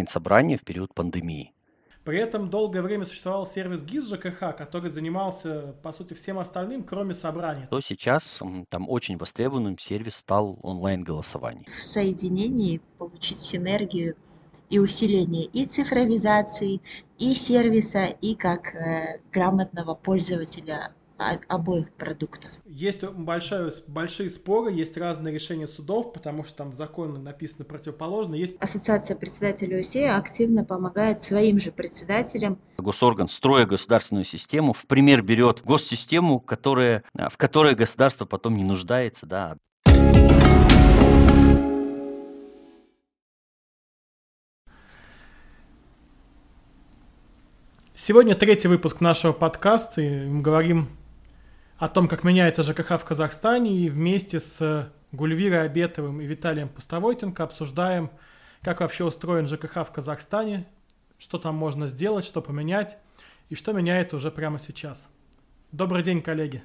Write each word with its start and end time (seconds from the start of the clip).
онлайн-собрания 0.00 0.56
в 0.56 0.62
период 0.62 0.94
пандемии. 0.94 1.52
При 2.04 2.18
этом 2.18 2.48
долгое 2.48 2.80
время 2.80 3.04
существовал 3.04 3.46
сервис 3.46 3.82
ГИС 3.82 4.08
ЖКХ, 4.08 4.56
который 4.56 4.90
занимался, 4.90 5.74
по 5.82 5.92
сути, 5.92 6.14
всем 6.14 6.38
остальным, 6.38 6.82
кроме 6.82 7.12
собраний. 7.12 7.66
То 7.70 7.80
сейчас 7.80 8.40
там 8.70 8.88
очень 8.88 9.18
востребованным 9.18 9.76
сервис 9.78 10.16
стал 10.16 10.58
онлайн-голосование. 10.62 11.64
В 11.66 11.82
соединении 11.82 12.80
получить 12.98 13.40
синергию 13.40 14.16
и 14.70 14.78
усиление 14.78 15.44
и 15.44 15.66
цифровизации, 15.66 16.80
и 17.18 17.34
сервиса, 17.34 18.06
и 18.06 18.34
как 18.34 18.74
э, 18.74 19.20
грамотного 19.30 19.94
пользователя 19.94 20.94
обоих 21.48 21.92
продуктов. 21.92 22.50
Есть 22.64 23.04
большое, 23.04 23.70
большие 23.86 24.30
споры, 24.30 24.72
есть 24.72 24.96
разные 24.96 25.34
решения 25.34 25.68
судов, 25.68 26.12
потому 26.12 26.44
что 26.44 26.56
там 26.56 26.72
в 26.72 26.74
законе 26.74 27.18
написано 27.18 27.64
противоположно. 27.64 28.34
Есть... 28.34 28.56
Ассоциация 28.60 29.16
председателей 29.16 29.80
УСЕ 29.80 30.10
активно 30.10 30.64
помогает 30.64 31.20
своим 31.22 31.60
же 31.60 31.72
председателям. 31.72 32.58
Госорган, 32.78 33.28
строя 33.28 33.66
государственную 33.66 34.24
систему, 34.24 34.72
в 34.72 34.86
пример 34.86 35.22
берет 35.22 35.62
госсистему, 35.62 36.40
которая, 36.40 37.04
в 37.14 37.36
которой 37.36 37.74
государство 37.74 38.24
потом 38.24 38.56
не 38.56 38.64
нуждается. 38.64 39.26
Да. 39.26 39.56
Сегодня 47.94 48.34
третий 48.34 48.66
выпуск 48.66 49.02
нашего 49.02 49.32
подкаста, 49.32 50.00
и 50.00 50.26
мы 50.26 50.40
говорим 50.40 50.88
о 51.80 51.88
том, 51.88 52.08
как 52.08 52.24
меняется 52.24 52.62
ЖКХ 52.62 53.00
в 53.00 53.04
Казахстане, 53.04 53.74
и 53.74 53.88
вместе 53.88 54.38
с 54.38 54.92
Гульвирой 55.12 55.64
Абетовым 55.64 56.20
и 56.20 56.26
Виталием 56.26 56.68
Пустовойтенко 56.68 57.42
обсуждаем, 57.42 58.10
как 58.60 58.80
вообще 58.80 59.02
устроен 59.02 59.46
ЖКХ 59.46 59.76
в 59.86 59.90
Казахстане, 59.90 60.68
что 61.16 61.38
там 61.38 61.54
можно 61.54 61.86
сделать, 61.86 62.26
что 62.26 62.42
поменять, 62.42 62.98
и 63.48 63.54
что 63.54 63.72
меняется 63.72 64.16
уже 64.16 64.30
прямо 64.30 64.58
сейчас. 64.58 65.08
Добрый 65.72 66.02
день, 66.02 66.20
коллеги. 66.20 66.62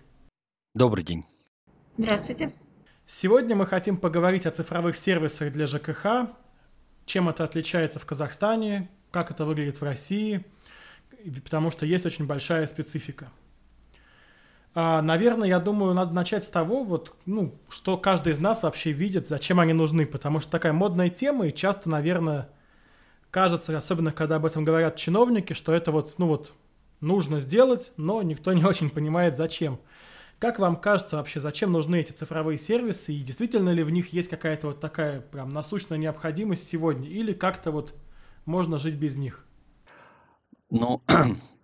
Добрый 0.74 1.06
день. 1.06 1.24
Здравствуйте. 1.98 2.54
Сегодня 3.08 3.56
мы 3.56 3.66
хотим 3.66 3.96
поговорить 3.96 4.46
о 4.46 4.52
цифровых 4.52 4.98
сервисах 4.98 5.54
для 5.54 5.66
ЖКХ, 5.66 6.28
чем 7.06 7.30
это 7.30 7.46
отличается 7.46 8.00
в 8.00 8.06
Казахстане, 8.06 8.90
как 9.12 9.32
это 9.32 9.46
выглядит 9.46 9.80
в 9.80 9.84
России, 9.84 10.46
потому 11.46 11.72
что 11.72 11.86
есть 11.86 12.06
очень 12.06 12.26
большая 12.26 12.68
специфика– 12.68 13.32
наверное, 14.76 15.48
я 15.48 15.60
думаю, 15.60 15.94
надо 15.94 16.14
начать 16.14 16.44
с 16.44 16.50
того, 16.50 16.84
вот, 16.84 17.16
ну, 17.26 17.56
что 17.70 17.98
каждый 17.98 18.34
из 18.34 18.40
нас 18.40 18.64
вообще 18.64 18.92
видит, 18.92 19.28
зачем 19.28 19.60
они 19.62 19.72
нужны, 19.72 20.06
потому 20.06 20.42
что 20.42 20.52
такая 20.52 20.74
модная 20.74 21.10
тема, 21.10 21.48
и 21.48 21.54
часто, 21.54 21.90
наверное, 21.90 22.50
кажется, 23.32 23.78
особенно 23.78 24.12
когда 24.12 24.36
об 24.36 24.46
этом 24.46 24.66
говорят 24.66 24.98
чиновники, 24.98 25.54
что 25.54 25.74
это 25.74 25.92
вот, 25.92 26.16
ну 26.18 26.28
вот, 26.28 26.52
нужно 27.00 27.40
сделать, 27.40 27.94
но 27.98 28.22
никто 28.22 28.52
не 28.54 28.66
очень 28.66 28.90
понимает, 28.90 29.38
зачем. 29.38 29.80
Как 30.40 30.60
вам 30.60 30.76
кажется 30.76 31.16
вообще, 31.16 31.40
зачем 31.40 31.72
нужны 31.72 32.02
эти 32.02 32.12
цифровые 32.12 32.58
сервисы, 32.58 33.14
и 33.14 33.22
действительно 33.22 33.70
ли 33.70 33.84
в 33.84 33.90
них 33.90 34.12
есть 34.12 34.30
какая-то 34.30 34.68
вот 34.68 34.82
такая 34.82 35.22
прям 35.22 35.50
насущная 35.50 35.98
необходимость 35.98 36.68
сегодня, 36.68 37.08
или 37.08 37.32
как-то 37.32 37.72
вот 37.72 37.94
можно 38.44 38.78
жить 38.78 38.96
без 38.96 39.16
них? 39.16 39.46
Ну, 40.70 41.02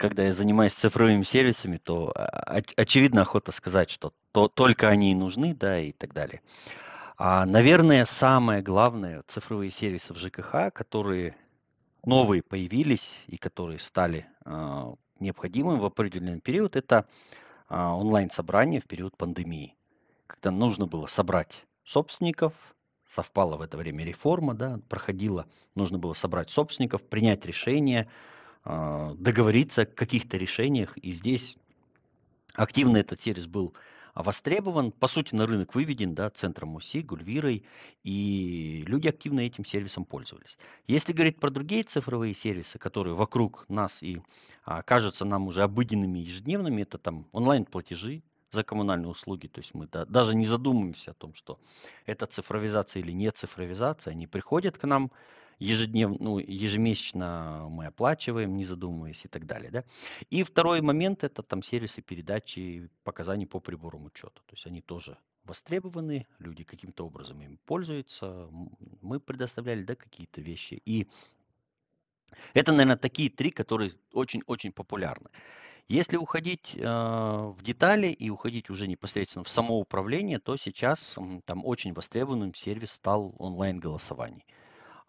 когда 0.00 0.22
я 0.22 0.32
занимаюсь 0.32 0.72
цифровыми 0.72 1.22
сервисами, 1.22 1.76
то 1.76 2.10
а, 2.16 2.62
очевидно 2.76 3.20
охота 3.20 3.52
сказать, 3.52 3.90
что 3.90 4.14
то, 4.32 4.48
только 4.48 4.88
они 4.88 5.12
и 5.12 5.14
нужны, 5.14 5.54
да, 5.54 5.78
и 5.78 5.92
так 5.92 6.14
далее. 6.14 6.40
А, 7.18 7.44
наверное, 7.44 8.06
самое 8.06 8.62
главное, 8.62 9.22
цифровые 9.26 9.70
сервисы 9.70 10.14
в 10.14 10.16
ЖКХ, 10.16 10.72
которые 10.72 11.36
новые 12.02 12.42
появились 12.42 13.22
и 13.26 13.36
которые 13.36 13.78
стали 13.78 14.26
а, 14.46 14.94
необходимым 15.20 15.78
в 15.78 15.84
определенный 15.84 16.40
период, 16.40 16.76
это 16.76 17.06
а, 17.68 17.94
онлайн-собрания 17.94 18.80
в 18.80 18.86
период 18.86 19.18
пандемии, 19.18 19.76
когда 20.26 20.50
нужно 20.50 20.86
было 20.86 21.04
собрать 21.04 21.66
собственников, 21.84 22.54
совпала 23.06 23.58
в 23.58 23.60
это 23.60 23.76
время 23.76 24.06
реформа, 24.06 24.54
да, 24.54 24.80
проходила, 24.88 25.44
нужно 25.74 25.98
было 25.98 26.14
собрать 26.14 26.48
собственников, 26.48 27.02
принять 27.02 27.44
решение, 27.44 28.08
договориться 28.64 29.82
о 29.82 29.86
каких-то 29.86 30.36
решениях. 30.36 30.96
И 30.98 31.12
здесь 31.12 31.56
активно 32.54 32.98
этот 32.98 33.20
сервис 33.20 33.46
был 33.46 33.74
востребован, 34.14 34.92
по 34.92 35.06
сути, 35.06 35.34
на 35.34 35.46
рынок 35.46 35.74
выведен, 35.74 36.14
да, 36.14 36.30
центром 36.30 36.74
УСИ, 36.74 37.02
Гульвирой, 37.02 37.64
и 38.02 38.84
люди 38.86 39.08
активно 39.08 39.40
этим 39.40 39.64
сервисом 39.64 40.04
пользовались. 40.04 40.58
Если 40.86 41.12
говорить 41.12 41.38
про 41.38 41.50
другие 41.50 41.82
цифровые 41.82 42.34
сервисы, 42.34 42.78
которые 42.78 43.14
вокруг 43.14 43.64
нас 43.68 44.02
и 44.02 44.20
а, 44.64 44.82
кажутся 44.82 45.24
нам 45.24 45.46
уже 45.46 45.62
обыденными 45.62 46.18
ежедневными, 46.18 46.82
это 46.82 46.98
там 46.98 47.26
онлайн-платежи 47.32 48.22
за 48.50 48.64
коммунальные 48.64 49.08
услуги, 49.08 49.46
то 49.46 49.60
есть 49.60 49.74
мы 49.74 49.86
да, 49.86 50.04
даже 50.04 50.34
не 50.34 50.46
задумываемся 50.46 51.12
о 51.12 51.14
том, 51.14 51.34
что 51.34 51.60
это 52.04 52.26
цифровизация 52.26 53.00
или 53.00 53.12
не 53.12 53.30
цифровизация, 53.30 54.10
они 54.12 54.26
приходят 54.26 54.76
к 54.76 54.84
нам, 54.86 55.12
ежедневно, 55.60 56.16
ну, 56.18 56.38
ежемесячно 56.38 57.68
мы 57.70 57.86
оплачиваем, 57.86 58.56
не 58.56 58.64
задумываясь 58.64 59.24
и 59.24 59.28
так 59.28 59.46
далее. 59.46 59.70
Да? 59.70 59.84
И 60.30 60.42
второй 60.42 60.80
момент 60.80 61.22
это 61.22 61.42
там 61.42 61.62
сервисы 61.62 62.02
передачи 62.02 62.90
показаний 63.04 63.46
по 63.46 63.60
приборам 63.60 64.06
учета. 64.06 64.40
То 64.46 64.54
есть 64.54 64.66
они 64.66 64.80
тоже 64.80 65.16
востребованы, 65.44 66.26
люди 66.38 66.64
каким-то 66.64 67.06
образом 67.06 67.40
им 67.42 67.58
пользуются. 67.66 68.48
Мы 69.02 69.20
предоставляли 69.20 69.82
да, 69.82 69.94
какие-то 69.94 70.40
вещи. 70.40 70.80
И 70.84 71.06
это, 72.54 72.72
наверное, 72.72 72.96
такие 72.96 73.28
три, 73.28 73.50
которые 73.50 73.92
очень-очень 74.12 74.72
популярны. 74.72 75.28
Если 75.88 76.16
уходить 76.16 76.76
э, 76.76 76.82
в 76.84 77.62
детали 77.62 78.06
и 78.06 78.30
уходить 78.30 78.70
уже 78.70 78.86
непосредственно 78.86 79.42
в 79.42 79.48
самоуправление, 79.48 80.38
то 80.38 80.56
сейчас 80.56 81.18
там 81.44 81.66
очень 81.66 81.92
востребованным 81.92 82.54
сервис 82.54 82.92
стал 82.92 83.34
онлайн-голосований. 83.38 84.46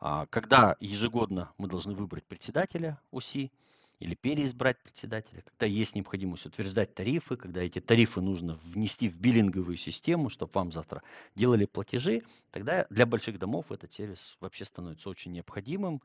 А, 0.01 0.25
когда 0.25 0.75
ежегодно 0.79 1.51
мы 1.59 1.67
должны 1.67 1.94
выбрать 1.94 2.25
председателя 2.25 3.00
УСИ 3.12 3.51
или 4.00 4.16
переизбрать 4.16 4.81
председателя, 4.81 5.44
когда 5.44 5.67
есть 5.67 5.94
необходимость 5.94 6.47
утверждать 6.47 6.95
тарифы, 6.95 7.38
когда 7.38 7.62
эти 7.62 7.79
тарифы 7.79 8.19
нужно 8.19 8.57
внести 8.63 9.07
в 9.07 9.16
биллинговую 9.16 9.78
систему, 9.78 10.29
чтобы 10.29 10.53
вам 10.56 10.72
завтра 10.72 11.03
делали 11.35 11.66
платежи, 11.66 12.23
тогда 12.50 12.88
для 12.90 13.06
больших 13.06 13.38
домов 13.38 13.72
этот 13.72 13.94
сервис 13.94 14.38
вообще 14.40 14.66
становится 14.66 15.07
очень 15.07 15.34
необходимым. 15.34 16.01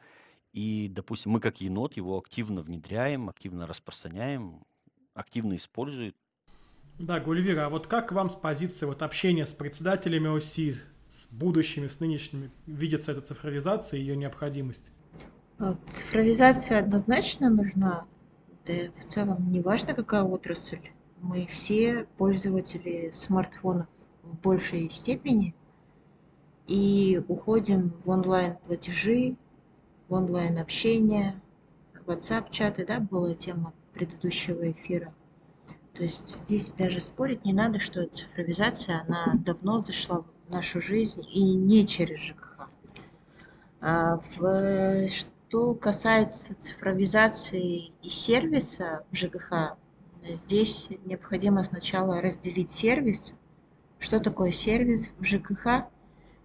И, 0.53 0.89
допустим, 0.91 1.33
мы 1.33 1.41
как 1.41 1.63
енот 1.63 1.97
его 1.97 2.19
активно 2.19 2.61
внедряем, 2.61 3.31
активно 3.31 3.67
распространяем, 3.67 4.63
активно 5.15 5.57
используют. 5.57 6.15
Да, 6.99 7.19
Гульвира, 7.19 7.67
а 7.67 7.71
вот 7.71 7.87
как 7.87 8.13
вам 8.13 8.29
с 8.29 8.35
позиции 8.37 8.85
вот 8.85 9.01
общения 9.01 9.47
с 9.47 9.55
председателями 9.55 10.29
ОСИ, 10.29 10.77
с 11.11 11.27
будущими, 11.31 11.89
с 11.89 12.01
нынешними 12.01 12.51
видится 12.67 13.13
эта 13.13 13.21
цифровизация 13.21 13.99
и 13.99 14.03
ее 14.03 14.17
необходимость? 14.17 14.91
А, 15.59 15.77
цифровизация 15.91 16.81
однозначно 16.81 17.51
нужна. 17.51 18.07
Да 18.67 18.75
в 18.95 19.05
целом 19.05 19.51
не 19.53 19.61
важно, 19.61 19.95
какая 19.95 20.23
отрасль. 20.23 20.81
Мы 21.21 21.47
все 21.47 22.07
пользователи 22.19 23.11
смартфонов 23.13 23.87
в 24.23 24.37
большей 24.41 24.91
степени 24.91 25.55
и 26.67 27.23
уходим 27.29 27.93
в 28.05 28.11
онлайн-платежи, 28.11 29.37
в 30.09 30.15
онлайн-общение, 30.15 31.41
WhatsApp-чаты, 32.07 32.87
да, 32.87 33.01
была 33.01 33.35
тема 33.35 33.73
предыдущего 33.93 34.71
эфира. 34.71 35.15
То 35.95 36.03
есть 36.03 36.29
здесь 36.29 36.73
даже 36.73 37.01
спорить 37.01 37.45
не 37.45 37.53
надо, 37.53 37.81
что 37.81 38.07
цифровизация, 38.07 39.05
она 39.09 39.35
давно 39.45 39.79
зашла 39.79 40.25
нашу 40.49 40.81
жизнь 40.81 41.23
и 41.31 41.43
не 41.55 41.87
через 41.87 42.19
ЖКХ. 42.19 42.69
А 43.81 44.19
что 45.09 45.75
касается 45.75 46.55
цифровизации 46.55 47.93
и 48.03 48.09
сервиса 48.09 49.05
в 49.11 49.17
ЖКХ, 49.17 49.77
здесь 50.29 50.91
необходимо 51.05 51.63
сначала 51.63 52.21
разделить 52.21 52.71
сервис. 52.71 53.37
Что 53.99 54.21
такое 54.21 54.53
сервис 54.53 55.13
в 55.19 55.25
ЖКХ? 55.25 55.87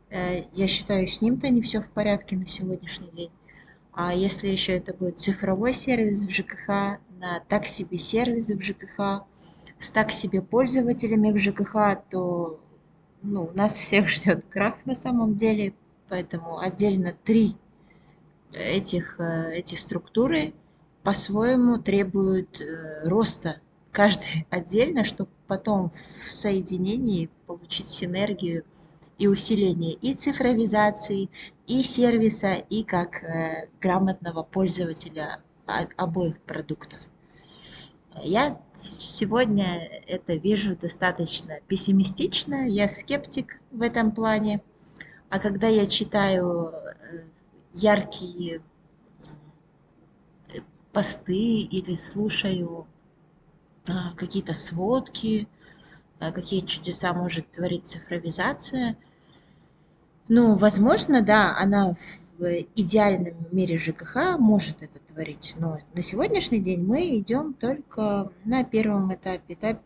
Э, 0.09 0.43
я 0.53 0.67
считаю, 0.67 1.07
с 1.07 1.21
ним-то 1.21 1.49
не 1.49 1.61
все 1.61 1.81
в 1.81 1.89
порядке 1.89 2.37
на 2.37 2.45
сегодняшний 2.45 3.09
день. 3.11 3.31
А 3.93 4.13
если 4.13 4.47
еще 4.47 4.77
это 4.77 4.93
будет 4.93 5.19
цифровой 5.19 5.73
сервис 5.73 6.25
в 6.25 6.29
ЖКХ, 6.29 6.99
на 7.21 7.39
так 7.47 7.65
себе 7.67 7.97
сервисы 7.97 8.55
в 8.57 8.61
ЖКХ, 8.61 9.25
с 9.79 9.91
так 9.91 10.11
себе 10.11 10.41
пользователями 10.41 11.31
в 11.31 11.37
ЖКХ, 11.37 12.01
то 12.09 12.59
ну, 13.21 13.51
нас 13.53 13.77
всех 13.77 14.09
ждет 14.09 14.45
крах 14.49 14.85
на 14.85 14.95
самом 14.95 15.35
деле, 15.35 15.73
поэтому 16.09 16.59
отдельно 16.59 17.15
три 17.23 17.55
этих, 18.51 19.19
э, 19.19 19.55
эти 19.55 19.75
структуры 19.75 20.53
по-своему 21.03 21.77
требуют 21.77 22.59
э, 22.59 23.07
роста 23.07 23.57
каждый 23.91 24.47
отдельно, 24.49 25.03
чтобы 25.03 25.29
потом 25.47 25.89
в 25.91 26.31
соединении 26.31 27.29
получить 27.45 27.89
синергию 27.89 28.63
и 29.17 29.27
усиление 29.27 29.93
и 29.93 30.13
цифровизации, 30.15 31.29
и 31.67 31.83
сервиса, 31.83 32.53
и 32.53 32.83
как 32.83 33.23
э, 33.23 33.69
грамотного 33.79 34.43
пользователя 34.43 35.41
обоих 35.95 36.39
продуктов. 36.41 36.99
Я 38.19 38.61
сегодня 38.75 39.87
это 40.07 40.33
вижу 40.33 40.75
достаточно 40.75 41.59
пессимистично, 41.67 42.67
я 42.67 42.89
скептик 42.89 43.59
в 43.71 43.81
этом 43.81 44.11
плане. 44.11 44.61
А 45.29 45.39
когда 45.39 45.67
я 45.67 45.87
читаю 45.87 46.67
э, 46.69 47.23
яркие 47.73 48.61
э, 50.49 50.59
посты 50.91 51.61
или 51.61 51.95
слушаю 51.95 52.85
а, 53.87 54.13
какие-то 54.15 54.53
сводки, 54.53 55.47
а, 56.19 56.31
какие 56.31 56.59
чудеса 56.59 57.13
может 57.13 57.49
творить 57.51 57.87
цифровизация, 57.87 58.97
ну, 60.27 60.55
возможно, 60.55 61.21
да, 61.21 61.57
она 61.57 61.95
идеальном 62.75 63.35
мире 63.51 63.77
ЖКХ 63.77 64.37
может 64.39 64.81
это 64.81 64.99
творить, 64.99 65.55
но 65.59 65.79
на 65.93 66.03
сегодняшний 66.03 66.59
день 66.59 66.83
мы 66.83 67.17
идем 67.17 67.53
только 67.53 68.31
на 68.45 68.63
первом 68.63 69.13
этапе, 69.13 69.53
этапе 69.53 69.81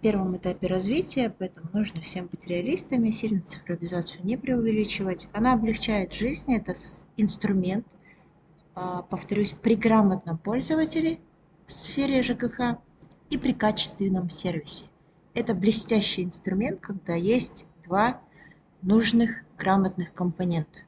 первом 0.00 0.36
этапе 0.36 0.66
развития, 0.68 1.34
поэтому 1.36 1.68
нужно 1.72 2.00
всем 2.00 2.26
быть 2.26 2.46
реалистами, 2.46 3.10
сильно 3.10 3.40
цифровизацию 3.40 4.24
не 4.24 4.36
преувеличивать. 4.36 5.28
Она 5.32 5.54
облегчает 5.54 6.12
жизнь, 6.12 6.54
это 6.54 6.74
инструмент, 7.16 7.86
а, 8.74 9.02
повторюсь, 9.02 9.54
при 9.60 9.74
грамотном 9.74 10.38
пользователе 10.38 11.18
в 11.66 11.72
сфере 11.72 12.22
ЖКХ 12.22 12.78
и 13.30 13.38
при 13.38 13.52
качественном 13.52 14.30
сервисе. 14.30 14.86
Это 15.34 15.54
блестящий 15.54 16.24
инструмент, 16.24 16.80
когда 16.80 17.14
есть 17.14 17.66
два 17.84 18.20
нужных 18.82 19.42
грамотных 19.58 20.12
компонента. 20.12 20.80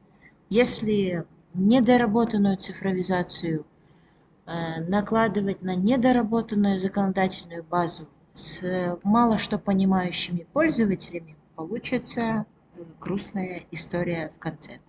Если 0.51 1.25
недоработанную 1.55 2.57
цифровизацию 2.57 3.65
э, 4.47 4.81
накладывать 4.89 5.63
на 5.63 5.77
недоработанную 5.77 6.77
законодательную 6.77 7.63
базу 7.63 8.09
с 8.35 8.99
мало 9.05 9.39
что 9.39 9.59
понимающими 9.59 10.47
пользователями, 10.53 11.37
получится 11.55 12.47
э, 12.77 12.83
грустная 13.01 13.63
история 13.71 14.33
в 14.35 14.41
конце. 14.41 14.81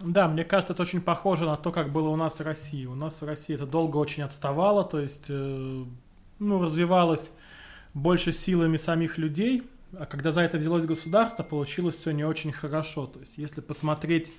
Да, 0.00 0.28
мне 0.28 0.44
кажется, 0.44 0.74
это 0.74 0.82
очень 0.82 1.00
похоже 1.00 1.46
на 1.46 1.56
то, 1.56 1.72
как 1.72 1.92
было 1.92 2.10
у 2.10 2.16
нас 2.16 2.38
в 2.38 2.42
России. 2.42 2.84
У 2.84 2.94
нас 2.94 3.22
в 3.22 3.24
России 3.24 3.54
это 3.54 3.66
долго 3.66 3.96
очень 3.96 4.22
отставало, 4.22 4.84
то 4.84 5.00
есть 5.00 5.26
э, 5.30 5.84
ну, 6.38 6.62
развивалось 6.62 7.32
больше 7.94 8.32
силами 8.32 8.76
самих 8.76 9.16
людей, 9.16 9.62
а 9.98 10.04
когда 10.04 10.30
за 10.30 10.42
это 10.42 10.58
взялось 10.58 10.84
государство, 10.84 11.42
получилось 11.42 11.96
все 11.96 12.10
не 12.10 12.24
очень 12.24 12.52
хорошо. 12.52 13.06
То 13.06 13.20
есть 13.20 13.38
если 13.38 13.62
посмотреть 13.62 14.32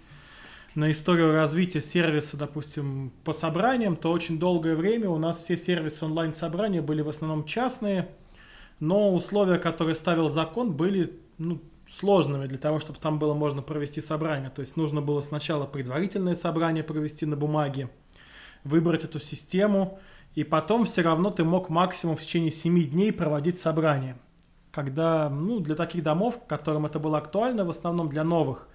на 0.76 0.92
историю 0.92 1.34
развития 1.34 1.82
сервиса, 1.82 2.38
допустим, 2.38 3.12
по 3.24 3.34
собраниям, 3.34 3.96
то 3.96 4.12
очень 4.12 4.40
долгое 4.40 4.76
время 4.76 5.10
у 5.10 5.18
нас 5.18 5.44
все 5.44 5.58
сервисы 5.58 6.06
онлайн-собрания 6.06 6.82
были 6.82 7.02
в 7.02 7.10
основном 7.10 7.46
частные, 7.46 8.10
но 8.80 9.14
условия, 9.14 9.60
которые 9.60 9.96
ставил 9.96 10.30
закон, 10.30 10.74
были 10.74 11.20
ну, 11.38 11.62
сложными 11.90 12.48
для 12.48 12.58
того, 12.58 12.80
чтобы 12.80 13.00
там 13.00 13.20
было 13.20 13.34
можно 13.34 13.62
провести 13.62 14.00
собрание. 14.00 14.50
То 14.50 14.62
есть 14.62 14.78
нужно 14.78 15.02
было 15.02 15.22
сначала 15.22 15.66
предварительное 15.66 16.36
собрание 16.36 16.84
провести 16.84 17.26
на 17.26 17.36
бумаге, 17.36 17.90
выбрать 18.64 19.04
эту 19.04 19.20
систему, 19.20 20.00
и 20.36 20.46
потом 20.46 20.86
все 20.86 21.02
равно 21.02 21.32
ты 21.32 21.44
мог 21.44 21.70
максимум 21.70 22.16
в 22.16 22.22
течение 22.22 22.52
7 22.52 22.90
дней 22.90 23.12
проводить 23.12 23.60
собрание. 23.60 24.18
Когда, 24.72 25.30
ну, 25.30 25.60
для 25.60 25.76
таких 25.76 26.02
домов, 26.02 26.40
которым 26.48 26.86
это 26.86 26.98
было 26.98 27.18
актуально, 27.18 27.66
в 27.66 27.70
основном 27.70 28.08
для 28.08 28.24
новых, 28.24 28.70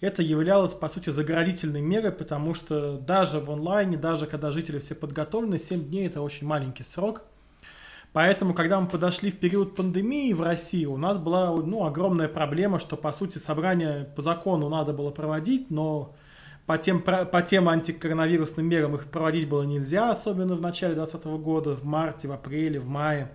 это 0.00 0.22
являлось, 0.22 0.72
по 0.72 0.88
сути, 0.88 1.10
заградительной 1.10 1.82
мерой, 1.82 2.12
потому 2.12 2.54
что 2.54 2.98
даже 2.98 3.38
в 3.38 3.50
онлайне, 3.50 3.96
даже 3.96 4.26
когда 4.26 4.50
жители 4.50 4.78
все 4.78 4.94
подготовлены, 4.94 5.58
7 5.58 5.88
дней 5.88 6.06
это 6.06 6.22
очень 6.22 6.46
маленький 6.46 6.84
срок. 6.84 7.22
Поэтому, 8.12 8.54
когда 8.54 8.80
мы 8.80 8.88
подошли 8.88 9.30
в 9.30 9.38
период 9.38 9.76
пандемии 9.76 10.32
в 10.32 10.40
России, 10.40 10.84
у 10.84 10.96
нас 10.96 11.16
была 11.16 11.54
ну, 11.54 11.84
огромная 11.84 12.28
проблема, 12.28 12.78
что, 12.80 12.96
по 12.96 13.12
сути, 13.12 13.38
собрание 13.38 14.04
по 14.16 14.22
закону 14.22 14.68
надо 14.68 14.92
было 14.92 15.10
проводить, 15.10 15.70
но 15.70 16.16
по 16.66 16.76
тем, 16.76 17.02
по 17.02 17.42
тем 17.42 17.68
антикоронавирусным 17.68 18.66
мерам 18.66 18.96
их 18.96 19.04
проводить 19.06 19.48
было 19.48 19.62
нельзя, 19.62 20.10
особенно 20.10 20.54
в 20.54 20.60
начале 20.60 20.94
2020 20.94 21.42
года, 21.42 21.76
в 21.76 21.84
марте, 21.84 22.26
в 22.26 22.32
апреле, 22.32 22.80
в 22.80 22.86
мае. 22.86 23.30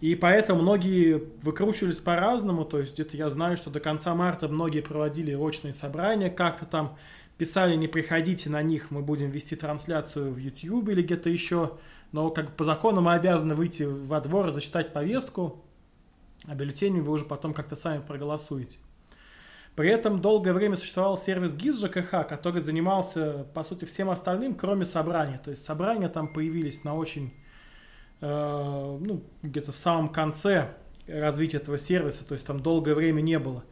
И 0.00 0.14
поэтому 0.14 0.62
многие 0.62 1.22
выкручивались 1.42 2.00
по-разному, 2.00 2.64
то 2.64 2.78
есть 2.78 3.00
это 3.00 3.16
я 3.16 3.30
знаю, 3.30 3.56
что 3.56 3.70
до 3.70 3.80
конца 3.80 4.14
марта 4.14 4.48
многие 4.48 4.80
проводили 4.80 5.32
рочные 5.32 5.72
собрания, 5.72 6.30
как-то 6.30 6.66
там 6.66 6.96
писали, 7.38 7.74
не 7.76 7.88
приходите 7.88 8.50
на 8.50 8.62
них, 8.62 8.90
мы 8.90 9.02
будем 9.02 9.30
вести 9.30 9.56
трансляцию 9.56 10.32
в 10.32 10.38
YouTube 10.38 10.88
или 10.90 11.02
где-то 11.02 11.30
еще, 11.30 11.78
но 12.12 12.30
как 12.30 12.56
по 12.56 12.64
закону 12.64 13.00
мы 13.00 13.14
обязаны 13.14 13.54
выйти 13.54 13.84
во 13.84 14.20
двор, 14.20 14.50
зачитать 14.50 14.92
повестку, 14.92 15.64
а 16.46 16.54
бюллетенями 16.54 17.00
вы 17.00 17.12
уже 17.12 17.24
потом 17.24 17.54
как-то 17.54 17.74
сами 17.74 18.02
проголосуете. 18.02 18.78
При 19.74 19.88
этом 19.88 20.20
долгое 20.20 20.52
время 20.52 20.76
существовал 20.76 21.18
сервис 21.18 21.54
ГИС 21.54 21.80
ЖКХ, 21.80 22.28
который 22.28 22.60
занимался, 22.60 23.46
по 23.54 23.64
сути, 23.64 23.84
всем 23.86 24.08
остальным, 24.08 24.54
кроме 24.54 24.84
собрания. 24.84 25.40
То 25.44 25.50
есть 25.50 25.64
собрания 25.64 26.08
там 26.08 26.32
появились 26.32 26.84
на 26.84 26.94
очень 26.94 27.34
ну, 28.24 29.22
где-то 29.42 29.72
в 29.72 29.76
самом 29.76 30.08
конце 30.08 30.74
развития 31.06 31.58
этого 31.58 31.78
сервиса, 31.78 32.24
то 32.24 32.34
есть 32.34 32.46
там 32.46 32.60
долгое 32.60 32.94
время 32.94 33.20
не 33.20 33.38
было. 33.38 33.64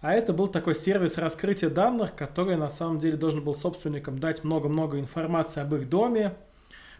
А 0.00 0.12
это 0.12 0.34
был 0.34 0.48
такой 0.48 0.74
сервис 0.74 1.16
раскрытия 1.16 1.70
данных, 1.70 2.14
который 2.14 2.56
на 2.56 2.68
самом 2.68 3.00
деле 3.00 3.16
должен 3.16 3.42
был 3.42 3.54
собственникам 3.54 4.18
дать 4.18 4.44
много-много 4.44 5.00
информации 5.00 5.62
об 5.62 5.74
их 5.74 5.88
доме, 5.88 6.36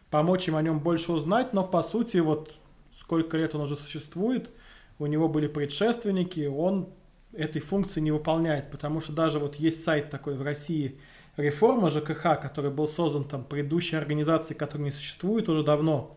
помочь 0.09 0.49
им 0.49 0.57
о 0.57 0.63
нем 0.63 0.81
больше 0.81 1.13
узнать, 1.13 1.53
но 1.53 1.65
по 1.65 1.83
сути 1.83 2.19
вот 2.19 2.55
сколько 2.97 3.37
лет 3.37 3.55
он 3.55 3.63
уже 3.63 3.77
существует, 3.77 4.51
у 4.99 5.07
него 5.07 5.29
были 5.29 5.49
предшественники, 5.49 6.47
он 6.47 6.89
этой 7.33 7.61
функции 7.61 8.01
не 8.01 8.13
выполняет, 8.13 8.71
потому 8.71 9.01
что 9.01 9.13
даже 9.13 9.39
вот 9.39 9.57
есть 9.57 9.83
сайт 9.85 10.09
такой 10.09 10.37
в 10.37 10.43
России 10.43 10.99
реформа 11.37 11.91
ЖКХ, 11.91 12.41
который 12.41 12.71
был 12.71 12.89
создан 12.89 13.25
там 13.25 13.45
предыдущей 13.45 13.97
организацией, 13.97 14.57
которая 14.57 14.87
не 14.87 14.93
существует 14.93 15.49
уже 15.49 15.63
давно, 15.63 16.17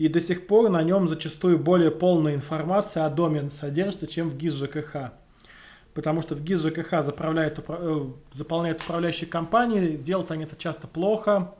и 0.00 0.08
до 0.08 0.18
сих 0.18 0.46
пор 0.46 0.70
на 0.70 0.82
нем 0.82 1.10
зачастую 1.10 1.58
более 1.58 1.90
полная 1.90 2.34
информация 2.34 3.04
о 3.04 3.10
доме 3.10 3.50
содержится, 3.50 4.06
чем 4.06 4.30
в 4.30 4.36
ГИС 4.38 4.54
ЖКХ. 4.54 5.12
Потому 5.92 6.22
что 6.22 6.34
в 6.34 6.42
ГИС 6.42 6.62
ЖКХ 6.62 7.02
заправляют, 7.02 7.58
э, 7.58 8.06
управляющие 8.32 9.28
компании, 9.28 9.98
делают 9.98 10.30
они 10.30 10.44
это 10.44 10.56
часто 10.56 10.86
плохо, 10.86 11.52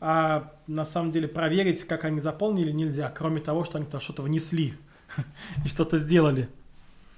а 0.00 0.52
на 0.66 0.84
самом 0.84 1.12
деле 1.12 1.28
проверить, 1.28 1.84
как 1.84 2.04
они 2.04 2.20
заполнили, 2.20 2.72
нельзя, 2.72 3.08
кроме 3.08 3.40
того, 3.40 3.64
что 3.64 3.78
они 3.78 3.86
там 3.86 4.02
что-то 4.02 4.20
внесли 4.20 4.74
и 5.64 5.68
что-то 5.68 5.96
сделали. 5.96 6.50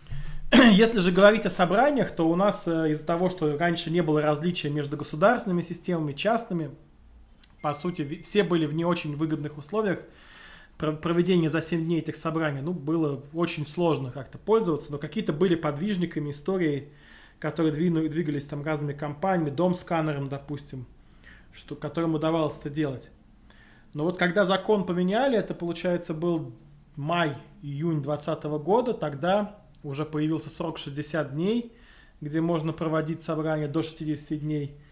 Если 0.53 1.01
же 1.01 1.11
говорить 1.11 1.47
о 1.47 1.51
собраниях, 1.51 2.13
то 2.13 2.29
у 2.29 2.37
нас 2.37 2.69
э, 2.69 2.93
из-за 2.93 3.03
того, 3.03 3.29
что 3.29 3.59
раньше 3.59 3.91
не 3.91 4.03
было 4.03 4.23
различия 4.23 4.71
между 4.71 4.97
государственными 4.97 5.63
системами 5.63 6.13
и 6.13 6.17
частными, 6.17 6.71
по 7.61 7.75
сути, 7.75 8.23
все 8.23 8.45
были 8.45 8.67
в 8.67 8.75
не 8.75 8.85
очень 8.85 9.17
выгодных 9.17 9.59
условиях, 9.59 9.99
проведение 10.79 11.49
за 11.49 11.61
7 11.61 11.85
дней 11.85 12.01
этих 12.01 12.17
собраний, 12.17 12.61
ну, 12.61 12.73
было 12.73 13.23
очень 13.33 13.67
сложно 13.67 14.11
как-то 14.11 14.39
пользоваться, 14.39 14.91
но 14.91 14.99
какие-то 14.99 15.33
были 15.33 15.55
подвижниками 15.55 16.31
истории, 16.31 16.93
которые 17.39 17.73
двинули, 17.73 18.09
двигались 18.09 18.47
там 18.47 18.63
разными 18.63 18.93
компаниями, 18.93 19.51
дом-сканером, 19.51 20.29
допустим, 20.29 20.87
что, 21.53 21.77
которым 21.77 22.15
удавалось 22.15 22.59
это 22.59 22.71
делать. 22.71 23.11
Но 23.93 24.05
вот 24.05 24.19
когда 24.19 24.45
закон 24.45 24.85
поменяли, 24.87 25.39
это, 25.39 25.55
получается, 25.55 26.15
был 26.15 26.53
май-июнь 26.97 28.03
2020 28.03 28.45
года, 28.65 28.95
тогда 28.95 29.61
уже 29.83 30.05
появился 30.05 30.51
срок 30.51 30.79
60 30.79 31.35
дней, 31.35 31.73
где 32.21 32.41
можно 32.41 32.73
проводить 32.73 33.23
собрание 33.23 33.69
до 33.69 33.83
60 33.83 34.41
дней– 34.41 34.77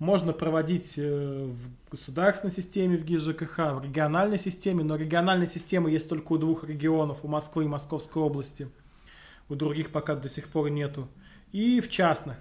можно 0.00 0.32
проводить 0.32 0.94
э, 0.96 1.44
в 1.44 1.90
государственной 1.90 2.52
системе, 2.52 2.96
в 2.96 3.04
ГИС 3.04 3.22
ЖКХ, 3.22 3.58
в 3.74 3.84
региональной 3.84 4.38
системе, 4.38 4.82
но 4.82 4.96
региональной 4.96 5.46
системы 5.46 5.90
есть 5.90 6.08
только 6.08 6.32
у 6.32 6.38
двух 6.38 6.64
регионов, 6.64 7.18
у 7.22 7.28
Москвы 7.28 7.64
и 7.64 7.68
Московской 7.68 8.22
области. 8.22 8.68
У 9.50 9.54
других 9.54 9.90
пока 9.90 10.14
до 10.16 10.28
сих 10.30 10.48
пор 10.48 10.70
нету. 10.70 11.06
И 11.52 11.80
в 11.80 11.90
частных. 11.90 12.38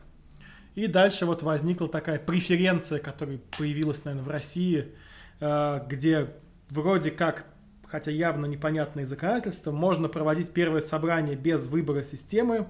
И 0.75 0.88
дальше 0.88 1.25
вот 1.25 1.44
возникла 1.44 1.89
такая 1.89 2.18
преференция, 2.18 3.00
которая 3.00 3.39
появилась, 3.58 4.06
наверное, 4.06 4.25
в 4.25 4.30
России, 4.30 4.96
э, 5.42 5.82
где 5.89 6.30
вроде 6.70 7.12
как, 7.12 7.46
хотя 7.86 8.10
явно 8.10 8.46
непонятные 8.46 9.06
законодательства, 9.06 9.72
можно 9.72 10.08
проводить 10.08 10.51
первое 10.51 10.80
собрание 10.80 11.36
без 11.36 11.66
выбора 11.66 12.04
системы, 12.04 12.70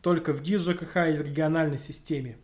только 0.00 0.32
в 0.32 0.40
ГИС 0.40 0.62
ЖКХ 0.62 0.96
и 1.08 1.18
в 1.18 1.22
региональной 1.22 1.78
системе. 1.78 2.38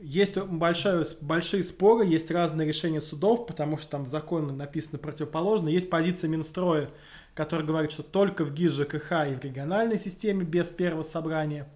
Есть 0.00 0.38
большое, 0.38 1.04
большие 1.20 1.62
споры, 1.62 2.06
есть 2.06 2.30
разные 2.30 2.66
решения 2.66 3.02
судов, 3.02 3.46
потому 3.46 3.76
что 3.76 3.90
там 3.90 4.04
в 4.04 4.08
законе 4.08 4.52
написано 4.52 4.98
противоположно. 4.98 5.68
Есть 5.68 5.90
позиция 5.90 6.28
Минстроя, 6.28 6.88
которая 7.34 7.66
говорит, 7.66 7.92
что 7.92 8.02
только 8.02 8.44
в 8.44 8.54
ГИС 8.54 8.72
ЖКХ 8.72 9.12
и 9.28 9.34
в 9.34 9.44
региональной 9.44 9.98
системе 9.98 10.44
без 10.44 10.70
первого 10.70 11.02
собрания. 11.02 11.68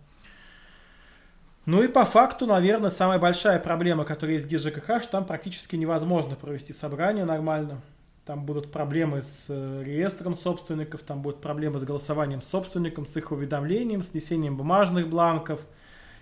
Ну 1.66 1.82
и 1.82 1.88
по 1.88 2.04
факту, 2.06 2.46
наверное, 2.46 2.90
самая 2.90 3.18
большая 3.18 3.58
проблема, 3.58 4.04
которая 4.04 4.36
есть 4.36 4.46
в 4.46 4.50
ГИЖКХ, 4.50 5.02
что 5.02 5.12
там 5.12 5.26
практически 5.26 5.76
невозможно 5.76 6.34
провести 6.34 6.72
собрание 6.72 7.26
нормально. 7.26 7.82
Там 8.24 8.46
будут 8.46 8.72
проблемы 8.72 9.20
с 9.20 9.46
э, 9.48 9.82
реестром 9.84 10.34
собственников, 10.34 11.02
там 11.02 11.20
будут 11.20 11.42
проблемы 11.42 11.78
с 11.78 11.84
голосованием 11.84 12.40
собственником, 12.40 13.06
с 13.06 13.16
их 13.18 13.32
уведомлением, 13.32 14.02
с 14.02 14.14
несением 14.14 14.56
бумажных 14.56 15.08
бланков 15.08 15.60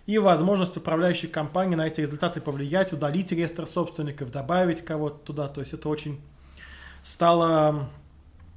и 0.07 0.19
возможность 0.19 0.77
управляющей 0.77 1.29
компании 1.29 1.75
на 1.77 1.87
эти 1.87 2.01
результаты 2.01 2.41
повлиять, 2.41 2.93
удалить 2.93 3.33
реестр 3.33 3.67
собственников, 3.67 4.33
добавить 4.33 4.85
кого-то 4.85 5.19
туда. 5.25 5.49
То 5.49 5.61
есть 5.61 5.73
это 5.73 5.89
очень 5.89 6.21
стало 7.05 7.89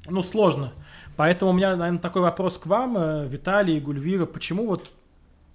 ну, 0.08 0.24
сложно. 0.24 0.74
Поэтому 1.16 1.52
у 1.52 1.54
меня, 1.54 1.76
наверное, 1.76 2.02
такой 2.02 2.22
вопрос 2.22 2.58
к 2.58 2.66
вам, 2.66 2.98
э, 2.98 3.28
Виталий 3.28 3.80
Гульвира. 3.80 4.26
Почему 4.26 4.68
вот 4.68 4.92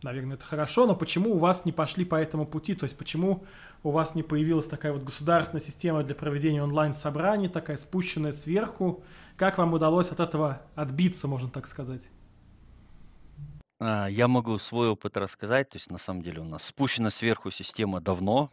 наверное, 0.02 0.36
это 0.36 0.44
хорошо, 0.44 0.86
но 0.86 0.96
почему 0.96 1.34
у 1.34 1.38
вас 1.38 1.64
не 1.64 1.72
пошли 1.72 2.04
по 2.04 2.14
этому 2.14 2.46
пути? 2.46 2.74
То 2.74 2.84
есть 2.84 2.96
почему 2.96 3.44
у 3.82 3.90
вас 3.90 4.14
не 4.14 4.22
появилась 4.22 4.66
такая 4.66 4.92
вот 4.92 5.02
государственная 5.02 5.62
система 5.62 6.02
для 6.02 6.14
проведения 6.14 6.62
онлайн-собраний, 6.62 7.48
такая 7.48 7.76
спущенная 7.76 8.32
сверху? 8.32 9.02
Как 9.36 9.58
вам 9.58 9.72
удалось 9.72 10.08
от 10.08 10.20
этого 10.20 10.62
отбиться, 10.74 11.28
можно 11.28 11.48
так 11.48 11.66
сказать? 11.66 12.08
А, 13.80 14.06
я 14.06 14.28
могу 14.28 14.58
свой 14.58 14.88
опыт 14.90 15.16
рассказать. 15.16 15.70
То 15.70 15.76
есть 15.76 15.90
на 15.90 15.98
самом 15.98 16.22
деле 16.22 16.40
у 16.40 16.44
нас 16.44 16.64
спущена 16.64 17.10
сверху 17.10 17.50
система 17.50 18.00
давно. 18.00 18.50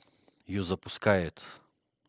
Ее 0.47 0.63
запускают 0.63 1.43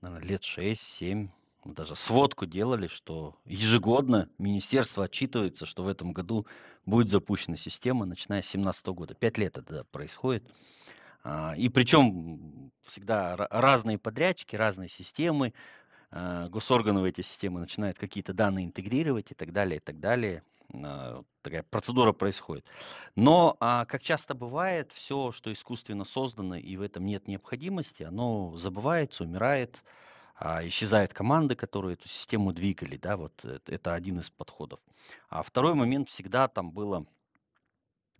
наверное, 0.01 0.29
лет 0.29 0.43
6-7 0.43 1.29
мы 1.65 1.75
даже 1.75 1.97
сводку 1.97 2.47
делали, 2.47 2.87
что 2.87 3.37
ежегодно 3.45 4.31
министерство 4.39 5.05
отчитывается, 5.05 5.67
что 5.67 5.83
в 5.83 5.89
этом 5.89 6.13
году 6.13 6.47
будет 6.87 7.11
запущена 7.11 7.57
система, 7.57 8.07
начиная 8.07 8.41
с 8.41 8.47
2017 8.47 8.87
года. 8.89 9.15
Пять 9.15 9.37
лет 9.37 9.59
это 9.59 9.85
происходит. 9.85 10.45
А, 11.25 11.55
и 11.59 11.69
причем 11.69 12.71
всегда 12.85 13.37
разные 13.51 13.99
подрядчики, 13.99 14.57
разные 14.57 14.89
системы, 14.89 15.53
а, 16.11 16.49
госорганы 16.49 17.01
в 17.01 17.05
эти 17.05 17.21
системы 17.21 17.61
начинают 17.61 17.99
какие-то 17.99 18.33
данные 18.33 18.65
интегрировать 18.65 19.31
и 19.33 19.35
так 19.35 19.53
далее, 19.53 19.77
и 19.77 19.81
так 19.81 20.01
далее. 20.01 20.43
А, 20.75 21.23
такая 21.43 21.63
процедура 21.63 22.13
происходит. 22.13 22.67
Но, 23.15 23.57
как 23.61 24.03
часто 24.03 24.35
бывает, 24.35 24.93
все, 24.93 25.33
что 25.33 25.53
искусственно 25.53 26.05
создано 26.05 26.57
и 26.57 26.77
в 26.77 26.83
этом 26.83 27.05
нет 27.05 27.27
необходимости, 27.27 28.03
оно 28.03 28.57
забывается, 28.57 29.25
умирает, 29.25 29.83
а, 30.41 30.67
исчезают 30.67 31.13
команды, 31.15 31.55
которые 31.55 31.95
эту 31.95 32.09
систему 32.09 32.53
двигали, 32.53 32.97
да, 32.97 33.17
вот 33.17 33.45
это, 33.45 33.95
один 33.95 34.21
из 34.21 34.31
подходов. 34.31 34.81
А 35.29 35.43
второй 35.43 35.75
момент 35.75 36.09
всегда 36.09 36.49
там 36.49 36.71
было, 36.71 37.07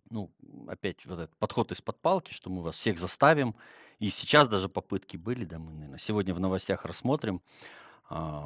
ну, 0.09 0.31
опять 0.67 1.05
вот 1.05 1.19
этот 1.19 1.37
подход 1.37 1.71
из-под 1.71 2.01
палки, 2.01 2.33
что 2.33 2.49
мы 2.49 2.61
вас 2.61 2.75
всех 2.75 2.99
заставим, 2.99 3.55
и 3.99 4.09
сейчас 4.09 4.47
даже 4.47 4.69
попытки 4.69 5.17
были, 5.17 5.45
да, 5.45 5.59
мы, 5.59 5.71
наверное, 5.71 5.99
сегодня 5.99 6.33
в 6.33 6.39
новостях 6.39 6.83
рассмотрим, 6.83 7.41
а, 7.41 7.69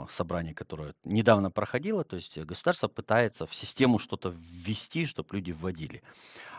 собрание, 0.10 0.54
которое 0.54 0.94
недавно 1.06 1.50
проходило, 1.50 2.04
то 2.04 2.18
есть 2.18 2.38
государство 2.38 2.88
пытается 2.90 3.46
в 3.46 3.56
систему 3.56 3.98
что-то 3.98 4.36
ввести, 4.38 5.06
чтобы 5.06 5.38
люди 5.38 5.52
вводили. 5.52 6.04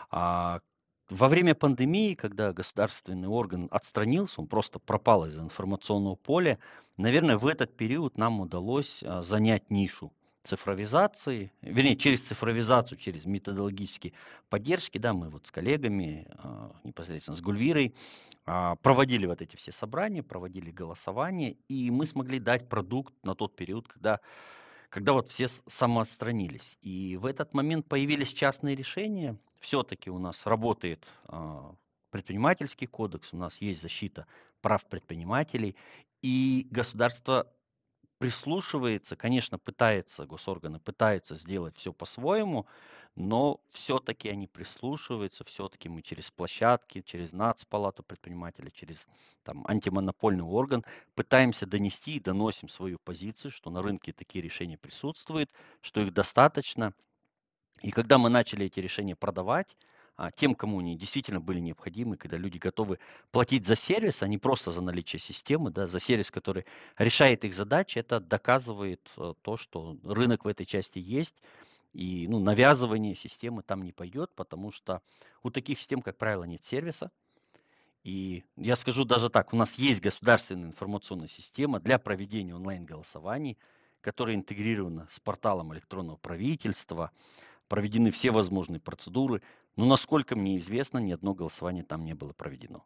А 0.09 0.61
во 1.09 1.27
время 1.27 1.53
пандемии, 1.53 2.15
когда 2.15 2.51
государственный 2.51 3.27
орган 3.27 3.67
отстранился, 3.69 4.41
он 4.41 4.47
просто 4.47 4.79
пропал 4.79 5.25
из 5.25 5.37
информационного 5.37 6.15
поля, 6.15 6.57
наверное, 6.97 7.37
в 7.37 7.45
этот 7.45 7.75
период 7.77 8.17
нам 8.17 8.41
удалось 8.41 9.03
а, 9.03 9.21
занять 9.21 9.69
нишу 9.69 10.11
цифровизации, 10.45 11.51
вернее, 11.61 11.95
через 11.95 12.21
цифровизацию, 12.21 12.97
через 12.97 13.25
методологические 13.25 14.13
поддержки, 14.49 14.97
да, 14.97 15.13
мы 15.13 15.29
вот 15.29 15.47
с 15.47 15.51
коллегами, 15.51 16.27
а, 16.37 16.71
непосредственно 16.83 17.35
с 17.35 17.41
Гульвирой, 17.41 17.93
а, 18.45 18.75
проводили 18.77 19.25
вот 19.25 19.41
эти 19.41 19.55
все 19.55 19.71
собрания, 19.71 20.23
проводили 20.23 20.71
голосование, 20.71 21.57
и 21.67 21.91
мы 21.91 22.05
смогли 22.05 22.39
дать 22.39 22.69
продукт 22.69 23.13
на 23.23 23.35
тот 23.35 23.55
период, 23.55 23.87
когда 23.87 24.19
когда 24.89 25.11
вот 25.11 25.27
все 25.27 25.47
самоотстранились. 25.67 26.77
И 26.81 27.17
в 27.17 27.25
этот 27.25 27.53
момент 27.53 27.85
появились 27.85 28.31
частные 28.31 28.77
решения. 28.77 29.37
Все-таки 29.59 30.09
у 30.09 30.19
нас 30.19 30.45
работает 30.45 31.05
э, 31.27 31.61
предпринимательский 32.11 32.87
кодекс, 32.87 33.33
у 33.33 33.37
нас 33.37 33.59
есть 33.59 33.81
защита 33.81 34.25
прав 34.61 34.85
предпринимателей, 34.85 35.75
и 36.21 36.67
государство 36.71 37.51
прислушивается, 38.17 39.15
конечно, 39.15 39.59
пытается, 39.59 40.25
госорганы 40.25 40.79
пытаются 40.79 41.35
сделать 41.35 41.77
все 41.77 41.91
по-своему, 41.91 42.65
но 43.15 43.61
все-таки 43.69 44.29
они 44.29 44.47
прислушиваются, 44.47 45.43
все-таки 45.43 45.87
мы 45.87 46.01
через 46.01 46.31
площадки, 46.31 47.01
через 47.01 47.31
НАЦ-палату 47.31 48.03
предпринимателей, 48.03 48.71
через 48.73 49.07
там, 49.43 49.65
антимонопольный 49.67 50.43
орган 50.43 50.83
пытаемся 51.13 51.65
донести 51.65 52.17
и 52.17 52.19
доносим 52.19 52.67
свою 52.67 52.99
позицию, 52.99 53.51
что 53.51 53.69
на 53.69 53.81
рынке 53.81 54.11
такие 54.11 54.43
решения 54.43 54.77
присутствуют, 54.77 55.49
что 55.81 56.01
их 56.01 56.13
достаточно. 56.13 56.93
И 57.81 57.91
когда 57.91 58.17
мы 58.17 58.29
начали 58.29 58.65
эти 58.65 58.79
решения 58.79 59.15
продавать, 59.15 59.77
тем, 60.35 60.55
кому 60.55 60.79
они 60.79 60.95
действительно 60.95 61.41
были 61.41 61.59
необходимы, 61.59 62.17
когда 62.17 62.37
люди 62.37 62.57
готовы 62.57 62.99
платить 63.31 63.65
за 63.65 63.75
сервис, 63.75 64.23
а 64.23 64.27
не 64.27 64.37
просто 64.37 64.71
за 64.71 64.81
наличие 64.81 65.19
системы, 65.19 65.71
да, 65.71 65.87
за 65.87 65.99
сервис, 65.99 66.31
который 66.31 66.65
решает 66.97 67.43
их 67.43 67.53
задачи, 67.53 67.99
это 67.99 68.19
доказывает 68.19 69.01
э, 69.17 69.33
то, 69.41 69.57
что 69.57 69.97
рынок 70.03 70.45
в 70.45 70.47
этой 70.47 70.65
части 70.65 70.99
есть, 70.99 71.35
и 71.93 72.27
ну, 72.27 72.39
навязывание 72.39 73.15
системы 73.15 73.61
там 73.61 73.83
не 73.83 73.91
пойдет, 73.91 74.31
потому 74.35 74.71
что 74.71 75.01
у 75.43 75.49
таких 75.49 75.79
систем, 75.79 76.01
как 76.01 76.17
правило, 76.17 76.43
нет 76.43 76.63
сервиса. 76.63 77.11
И 78.03 78.43
я 78.55 78.75
скажу 78.75 79.03
даже 79.03 79.29
так, 79.29 79.51
у 79.51 79.57
нас 79.57 79.75
есть 79.79 80.01
государственная 80.01 80.67
информационная 80.67 81.27
система 81.27 81.79
для 81.79 81.97
проведения 81.97 82.55
онлайн-голосований, 82.55 83.57
которая 84.01 84.35
интегрирована 84.35 85.07
с 85.09 85.19
порталом 85.19 85.73
электронного 85.73 86.17
правительства, 86.17 87.11
проведены 87.67 88.11
все 88.11 88.29
возможные 88.29 88.79
процедуры, 88.79 89.41
но 89.75 89.85
насколько 89.85 90.35
мне 90.35 90.57
известно, 90.57 90.99
ни 90.99 91.11
одно 91.11 91.33
голосование 91.33 91.83
там 91.83 92.05
не 92.05 92.13
было 92.13 92.33
проведено. 92.33 92.85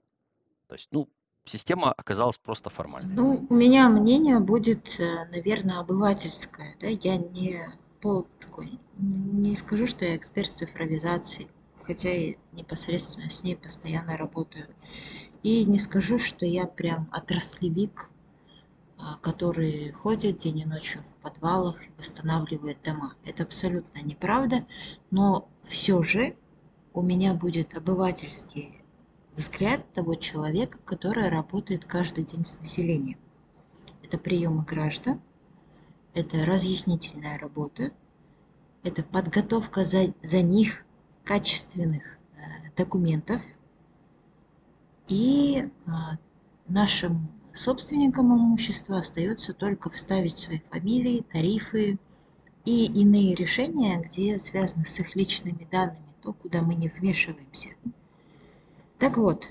То 0.67 0.75
есть, 0.75 0.89
ну, 0.91 1.09
система 1.45 1.91
оказалась 1.91 2.37
просто 2.37 2.69
формальной. 2.69 3.13
Ну, 3.13 3.45
у 3.49 3.53
меня 3.53 3.89
мнение 3.89 4.39
будет, 4.39 4.99
э, 4.99 5.25
наверное, 5.31 5.79
обывательское. 5.79 6.75
Да? 6.79 6.87
Я 6.87 7.17
не 7.17 7.61
пол 8.01 8.27
такой, 8.39 8.79
не 8.97 9.55
скажу, 9.55 9.85
что 9.85 10.05
я 10.05 10.15
эксперт 10.15 10.49
цифровизации, 10.49 11.47
хотя 11.83 12.09
и 12.11 12.37
непосредственно 12.53 13.29
с 13.29 13.43
ней 13.43 13.55
постоянно 13.55 14.17
работаю. 14.17 14.67
И 15.43 15.65
не 15.65 15.79
скажу, 15.79 16.17
что 16.19 16.45
я 16.45 16.65
прям 16.65 17.09
отраслевик, 17.11 18.09
а, 18.97 19.17
который 19.21 19.91
ходит 19.91 20.39
день 20.39 20.59
и 20.59 20.65
ночью 20.65 21.01
в 21.01 21.13
подвалах 21.21 21.81
и 21.83 21.91
восстанавливает 21.97 22.81
дома. 22.83 23.15
Это 23.23 23.43
абсолютно 23.43 23.99
неправда, 23.99 24.65
но 25.11 25.47
все 25.63 26.03
же 26.03 26.35
у 26.93 27.01
меня 27.01 27.33
будет 27.33 27.77
обывательский 27.77 28.81
взгляд 29.35 29.91
того 29.93 30.15
человека, 30.15 30.79
который 30.85 31.29
работает 31.29 31.85
каждый 31.85 32.25
день 32.25 32.45
с 32.45 32.57
населением. 32.59 33.19
Это 34.03 34.17
приемы 34.17 34.63
граждан, 34.63 35.21
это 36.13 36.45
разъяснительная 36.45 37.37
работа, 37.37 37.91
это 38.83 39.03
подготовка 39.03 39.83
за, 39.83 40.13
за 40.23 40.41
них 40.41 40.85
качественных 41.23 42.03
э, 42.35 42.71
документов 42.75 43.41
и 45.07 45.65
э, 45.65 45.89
нашим 46.67 47.29
собственникам 47.53 48.35
имущества 48.35 48.99
остается 48.99 49.53
только 49.53 49.89
вставить 49.89 50.37
свои 50.37 50.59
фамилии, 50.69 51.25
тарифы 51.31 51.99
и 52.65 52.85
иные 52.85 53.35
решения, 53.35 54.01
где 54.01 54.39
связаны 54.39 54.85
с 54.85 54.99
их 54.99 55.15
личными 55.15 55.67
данными, 55.71 56.08
то, 56.21 56.33
куда 56.33 56.61
мы 56.61 56.75
не 56.75 56.87
вмешиваемся. 56.87 57.69
Так 58.97 59.17
вот, 59.17 59.47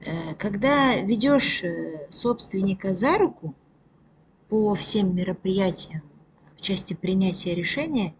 э, 0.00 0.34
когда 0.34 0.96
ведешь 0.96 1.62
э, 1.64 2.08
собственника 2.10 2.92
за 2.92 3.18
руку, 3.18 3.54
по 4.48 4.74
всем 4.74 5.16
мероприятиям 5.16 6.02
в 6.56 6.60
части 6.60 6.94
принятия 6.94 7.54
решения, 7.54 8.14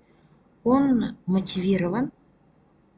он 0.64 1.16
мотивирован, 1.26 2.10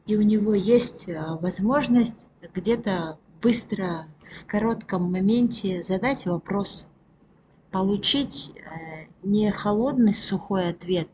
и 0.05 0.15
у 0.15 0.21
него 0.21 0.53
есть 0.53 1.09
а, 1.09 1.35
возможность 1.35 2.27
где-то 2.53 3.19
быстро, 3.41 4.07
в 4.41 4.45
коротком 4.45 5.11
моменте 5.11 5.83
задать 5.83 6.25
вопрос, 6.25 6.87
получить 7.71 8.53
э, 8.55 9.07
не 9.23 9.51
холодный 9.51 10.13
сухой 10.13 10.69
ответ, 10.69 11.07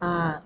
а 0.00 0.42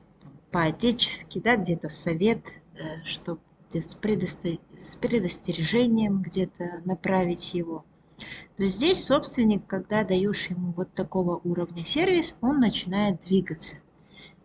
по-отечески, 0.52 1.40
да, 1.40 1.56
где-то 1.56 1.88
совет, 1.88 2.44
э, 2.74 3.02
чтобы 3.04 3.40
с, 3.72 4.96
предостережением 4.96 6.22
где-то 6.22 6.82
направить 6.84 7.54
его– 7.54 7.84
то 8.56 8.64
есть 8.64 8.76
здесь 8.76 9.04
собственник, 9.04 9.66
когда 9.66 10.04
даешь 10.04 10.46
ему 10.48 10.72
вот 10.72 10.92
такого 10.94 11.40
уровня 11.44 11.84
сервис, 11.84 12.36
он 12.40 12.60
начинает 12.60 13.20
двигаться. 13.20 13.76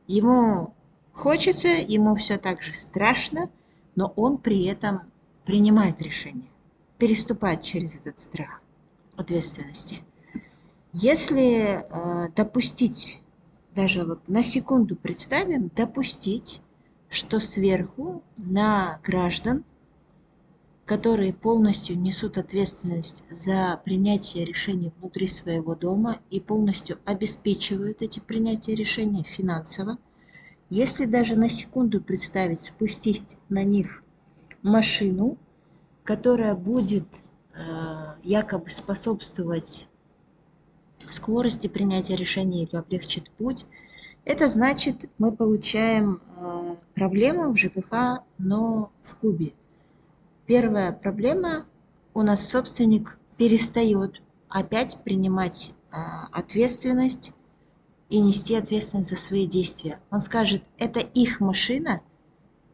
Ему 0.07 0.73
хочется, 1.13 1.67
ему 1.67 2.15
все 2.15 2.37
так 2.37 2.61
же 2.61 2.73
страшно, 2.73 3.49
но 3.95 4.13
он 4.15 4.37
при 4.37 4.65
этом 4.65 5.01
принимает 5.45 6.01
решение, 6.01 6.49
переступает 6.97 7.61
через 7.61 7.97
этот 7.97 8.19
страх 8.19 8.61
ответственности. 9.15 9.99
Если 10.93 11.83
э, 11.83 12.29
допустить, 12.35 13.21
даже 13.77 14.03
вот 14.03 14.27
на 14.27 14.41
секунду 14.41 14.95
представим, 14.95 15.69
допустить, 15.75 16.61
что 17.09 17.39
сверху 17.39 18.23
на 18.35 18.99
граждан, 19.03 19.63
которые 20.85 21.31
полностью 21.31 21.95
несут 21.95 22.39
ответственность 22.39 23.23
за 23.29 23.79
принятие 23.85 24.45
решений 24.45 24.91
внутри 24.97 25.27
своего 25.27 25.75
дома 25.75 26.17
и 26.31 26.39
полностью 26.39 26.97
обеспечивают 27.05 28.01
эти 28.01 28.19
принятия 28.19 28.73
решений 28.73 29.23
финансово, 29.23 29.99
если 30.71 31.05
даже 31.05 31.35
на 31.35 31.47
секунду 31.47 32.01
представить, 32.01 32.61
спустить 32.61 33.37
на 33.47 33.63
них 33.63 34.03
машину, 34.63 35.37
которая 36.03 36.55
будет 36.55 37.05
э, 37.53 38.15
якобы 38.23 38.71
способствовать 38.71 39.87
скорости 41.13 41.67
принятия 41.67 42.15
решений 42.15 42.63
или 42.63 42.75
облегчит 42.75 43.29
путь, 43.31 43.65
это 44.25 44.47
значит, 44.47 45.09
мы 45.17 45.31
получаем 45.31 46.21
э, 46.35 46.75
проблему 46.95 47.51
в 47.51 47.57
ЖКХ, 47.57 48.23
но 48.37 48.91
в 49.03 49.15
кубе. 49.15 49.53
Первая 50.45 50.91
проблема 50.91 51.65
у 52.13 52.23
нас 52.23 52.49
собственник 52.49 53.17
перестает 53.37 54.21
опять 54.49 54.97
принимать 55.03 55.73
э, 55.91 55.95
ответственность 56.31 57.33
и 58.09 58.19
нести 58.19 58.55
ответственность 58.55 59.09
за 59.09 59.17
свои 59.17 59.47
действия. 59.47 59.99
Он 60.11 60.21
скажет, 60.21 60.63
это 60.77 60.99
их 60.99 61.39
машина, 61.39 62.01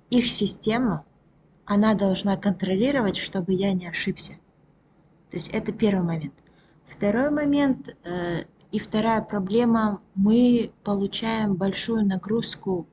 их 0.10 0.28
система, 0.28 1.06
она 1.66 1.94
должна 1.94 2.38
контролировать, 2.38 3.16
чтобы 3.16 3.54
я 3.54 3.74
не 3.74 3.88
ошибся. 3.88 4.34
То 5.30 5.38
есть 5.38 5.50
это 5.50 5.72
первый 5.72 6.04
момент. 6.04 6.43
Второй 6.96 7.32
момент 7.32 7.96
э, 8.04 8.44
и 8.72 8.78
вторая 8.80 9.22
проблема, 9.22 10.02
мы 10.14 10.72
получаем 10.84 11.56
большую 11.56 12.06
нагрузку 12.06 12.88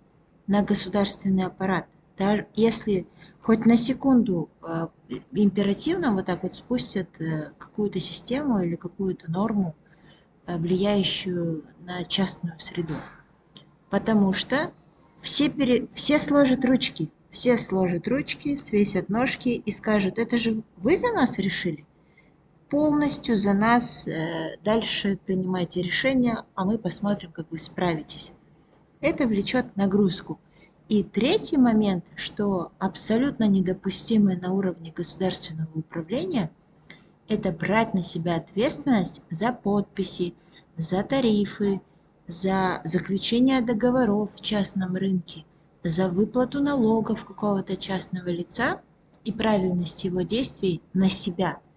на 0.47 0.63
государственный 0.63 1.45
аппарат. 1.45 1.87
Даже 2.17 2.47
если 2.55 3.07
хоть 3.43 3.67
на 3.67 3.77
секунду 3.77 4.49
э, 4.63 4.89
императивно 5.33 6.15
вот 6.15 6.27
так 6.27 6.43
вот 6.43 6.55
спустят 6.55 7.21
э, 7.21 7.51
какую-то 7.59 8.01
систему 8.01 8.63
или 8.63 8.77
какую-то 8.77 9.31
норму, 9.31 9.77
влияющую 10.47 11.63
на 11.81 12.03
частную 12.05 12.59
среду. 12.59 12.95
Потому 13.91 14.33
что 14.33 14.73
все, 15.21 15.49
пере... 15.49 15.87
все 15.93 16.19
сложат 16.19 16.65
ручки, 16.65 17.13
все 17.31 17.57
сложат 17.57 18.09
ручки, 18.09 18.57
свесят 18.57 19.11
ножки 19.11 19.51
и 19.51 19.71
скажут, 19.71 20.19
это 20.19 20.39
же 20.39 20.65
вы 20.79 20.97
за 20.97 21.13
нас 21.13 21.39
решили? 21.39 21.87
Полностью 22.71 23.37
за 23.37 23.53
нас 23.53 24.07
э, 24.07 24.57
дальше 24.63 25.19
принимайте 25.27 25.83
решения, 25.83 26.45
а 26.55 26.65
мы 26.65 26.79
посмотрим, 26.79 27.33
как 27.33 27.51
вы 27.51 27.59
справитесь. 27.59 28.33
Это 29.01 29.27
влечет 29.27 29.77
нагрузку. 29.77 30.39
И 30.89 31.03
третий 31.03 31.57
момент, 31.57 32.05
что 32.17 32.73
абсолютно 32.79 33.45
недопустимое 33.45 34.39
на 34.39 34.53
уровне 34.53 34.93
государственного 34.95 35.71
управления, 35.75 36.51
это 37.29 37.53
брать 37.53 37.95
на 37.95 38.03
себя 38.03 38.37
ответственность 38.37 39.23
за 39.31 39.53
подписи, 39.53 40.35
за 40.77 41.03
тарифы, 41.03 41.81
за 42.27 42.81
заключение 42.85 43.61
договоров 43.61 44.35
в 44.35 44.41
частном 44.41 44.95
рынке, 44.95 45.45
за 45.83 46.09
выплату 46.09 46.63
налогов 46.63 47.25
какого-то 47.25 47.77
частного 47.77 48.29
лица 48.29 48.81
и 49.25 49.33
правильность 49.33 50.05
его 50.05 50.23
действий 50.23 50.83
на 50.93 51.11
себя– 51.11 51.59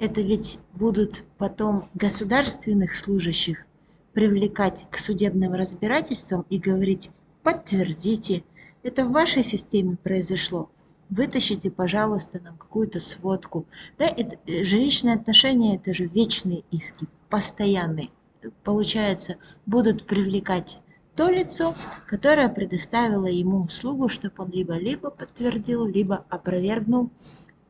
это 0.00 0.22
ведь 0.22 0.58
будут 0.72 1.24
потом 1.36 1.88
государственных 1.94 2.94
служащих 2.94 3.66
привлекать 4.14 4.88
к 4.90 4.98
судебным 4.98 5.52
разбирательствам 5.52 6.46
и 6.48 6.58
говорить 6.58 7.10
«подтвердите, 7.42 8.42
это 8.82 9.04
в 9.04 9.12
вашей 9.12 9.44
системе 9.44 9.98
произошло, 10.02 10.70
вытащите, 11.10 11.70
пожалуйста, 11.70 12.40
нам 12.40 12.56
какую-то 12.56 12.98
сводку». 12.98 13.66
Да, 13.98 14.06
это, 14.06 14.36
э, 14.46 14.64
жилищные 14.64 15.16
отношения– 15.16 15.76
это 15.76 15.92
же 15.92 16.06
вечные 16.06 16.64
иски, 16.70 17.06
постоянные. 17.28 18.08
Получается, 18.64 19.36
будут 19.66 20.06
привлекать 20.06 20.78
то 21.14 21.28
лицо, 21.28 21.74
которое 22.06 22.48
предоставило 22.48 23.26
ему 23.26 23.64
услугу, 23.64 24.08
чтобы 24.08 24.44
он 24.44 24.50
либо-либо 24.50 25.10
подтвердил, 25.10 25.84
либо 25.84 26.24
опровергнул 26.30 27.10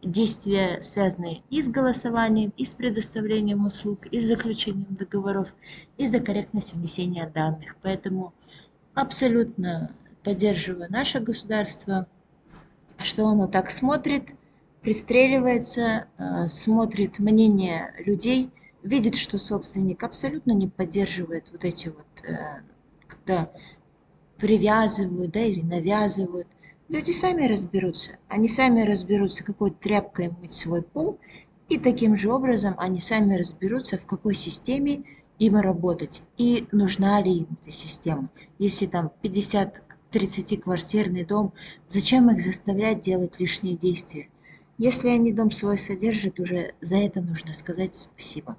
действия, 0.02 0.80
связанные 0.82 1.42
и 1.50 1.62
с 1.62 1.68
голосованием, 1.68 2.52
и 2.56 2.64
с 2.64 2.70
предоставлением 2.70 3.66
услуг, 3.66 4.06
и 4.06 4.20
с 4.20 4.26
заключением 4.26 4.94
договоров, 4.94 5.54
и 5.98 6.08
за 6.08 6.20
корректность 6.20 6.74
внесения 6.74 7.30
данных. 7.32 7.76
Поэтому 7.82 8.32
абсолютно 8.94 9.90
поддерживаю 10.24 10.90
наше 10.90 11.20
государство, 11.20 12.06
что 12.98 13.26
оно 13.26 13.46
так 13.46 13.70
смотрит, 13.70 14.34
пристреливается, 14.82 16.06
э, 16.18 16.48
смотрит 16.48 17.18
мнение 17.18 17.92
людей, 18.04 18.50
видит, 18.82 19.14
что 19.14 19.38
собственник 19.38 20.02
абсолютно 20.02 20.52
не 20.52 20.66
поддерживает 20.68 21.50
вот 21.52 21.64
эти 21.64 21.88
вот, 21.88 22.24
э, 22.24 22.62
когда 23.06 23.50
привязывают 24.38 25.32
да, 25.32 25.40
или 25.40 25.60
навязывают 25.60 26.48
Люди 26.90 27.12
сами 27.12 27.46
разберутся. 27.46 28.18
Они 28.26 28.48
сами 28.48 28.82
разберутся, 28.82 29.44
какой 29.44 29.70
тряпкой 29.70 30.30
мыть 30.30 30.50
свой 30.50 30.82
пол, 30.82 31.20
и 31.68 31.78
таким 31.78 32.16
же 32.16 32.32
образом 32.32 32.74
они 32.78 32.98
сами 32.98 33.36
разберутся, 33.36 33.96
в 33.96 34.08
какой 34.08 34.34
системе 34.34 35.04
им 35.38 35.54
работать 35.54 36.24
и 36.36 36.66
нужна 36.72 37.22
ли 37.22 37.32
им 37.32 37.46
эта 37.62 37.70
система. 37.70 38.28
Если 38.58 38.86
там 38.86 39.12
50-30 39.22 40.56
квартирный 40.56 41.24
дом, 41.24 41.52
зачем 41.86 42.28
их 42.32 42.40
заставлять 42.40 43.02
делать 43.02 43.38
лишние 43.38 43.76
действия? 43.76 44.28
Если 44.76 45.10
они 45.10 45.32
дом 45.32 45.52
свой 45.52 45.78
содержат, 45.78 46.40
уже 46.40 46.74
за 46.80 46.96
это 46.96 47.20
нужно 47.20 47.52
сказать 47.52 47.94
спасибо. 47.94 48.56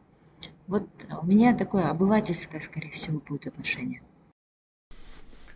Вот 0.67 0.87
у 1.21 1.25
меня 1.25 1.53
такое 1.53 1.89
обывательское, 1.89 2.61
скорее 2.61 2.91
всего, 2.91 3.19
будет 3.19 3.47
отношение. 3.47 4.01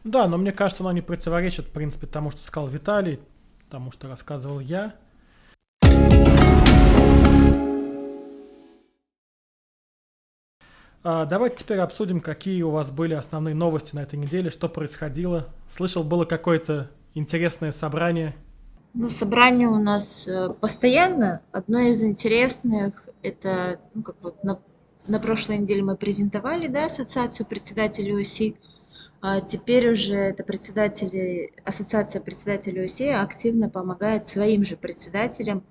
Да, 0.06 0.28
но 0.28 0.38
мне 0.38 0.52
кажется, 0.52 0.84
оно 0.84 0.92
не 0.92 1.02
противоречит, 1.02 1.66
в 1.66 1.72
принципе, 1.72 2.06
тому, 2.06 2.30
что 2.30 2.44
сказал 2.44 2.70
Виталий, 2.70 3.20
тому, 3.72 3.92
что 3.92 4.08
рассказывал 4.08 4.60
я. 4.60 4.94
А, 11.04 11.26
давайте 11.26 11.58
теперь 11.58 11.80
обсудим, 11.80 12.22
какие 12.22 12.62
у 12.62 12.70
вас 12.70 12.92
были 12.92 13.16
основные 13.16 13.56
новости 13.56 13.96
на 13.96 14.02
этой 14.02 14.20
неделе, 14.20 14.52
что 14.52 14.70
происходило. 14.70 15.50
Слышал, 15.68 16.04
было 16.04 16.26
какое-то 16.26 16.92
интересное 17.16 17.72
собрание. 17.72 18.36
Ну, 18.94 19.10
собрание 19.10 19.68
у 19.68 19.80
нас 19.80 20.28
э, 20.28 20.50
постоянно. 20.62 21.42
Одно 21.52 21.80
из 21.80 22.04
интересных, 22.04 23.10
это, 23.24 23.80
ну, 23.96 24.04
как 24.04 24.18
вот 24.22 24.44
на, 24.44 24.60
на 25.08 25.20
прошлой 25.20 25.58
неделе 25.58 25.82
мы 25.82 25.98
презентовали, 25.98 26.68
да, 26.68 26.86
ассоциацию 26.86 27.48
председателей 27.48 28.22
ОСИ. 28.22 28.56
А 29.22 29.42
теперь 29.42 29.92
уже 29.92 30.14
это 30.14 30.44
председатели, 30.44 31.54
ассоциация 31.64 32.22
председателей 32.22 32.86
ОСЕ 32.86 33.16
активно 33.16 33.70
помогает 33.70 34.28
своим 34.28 34.64
же 34.64 34.78
председателям, 34.78 35.64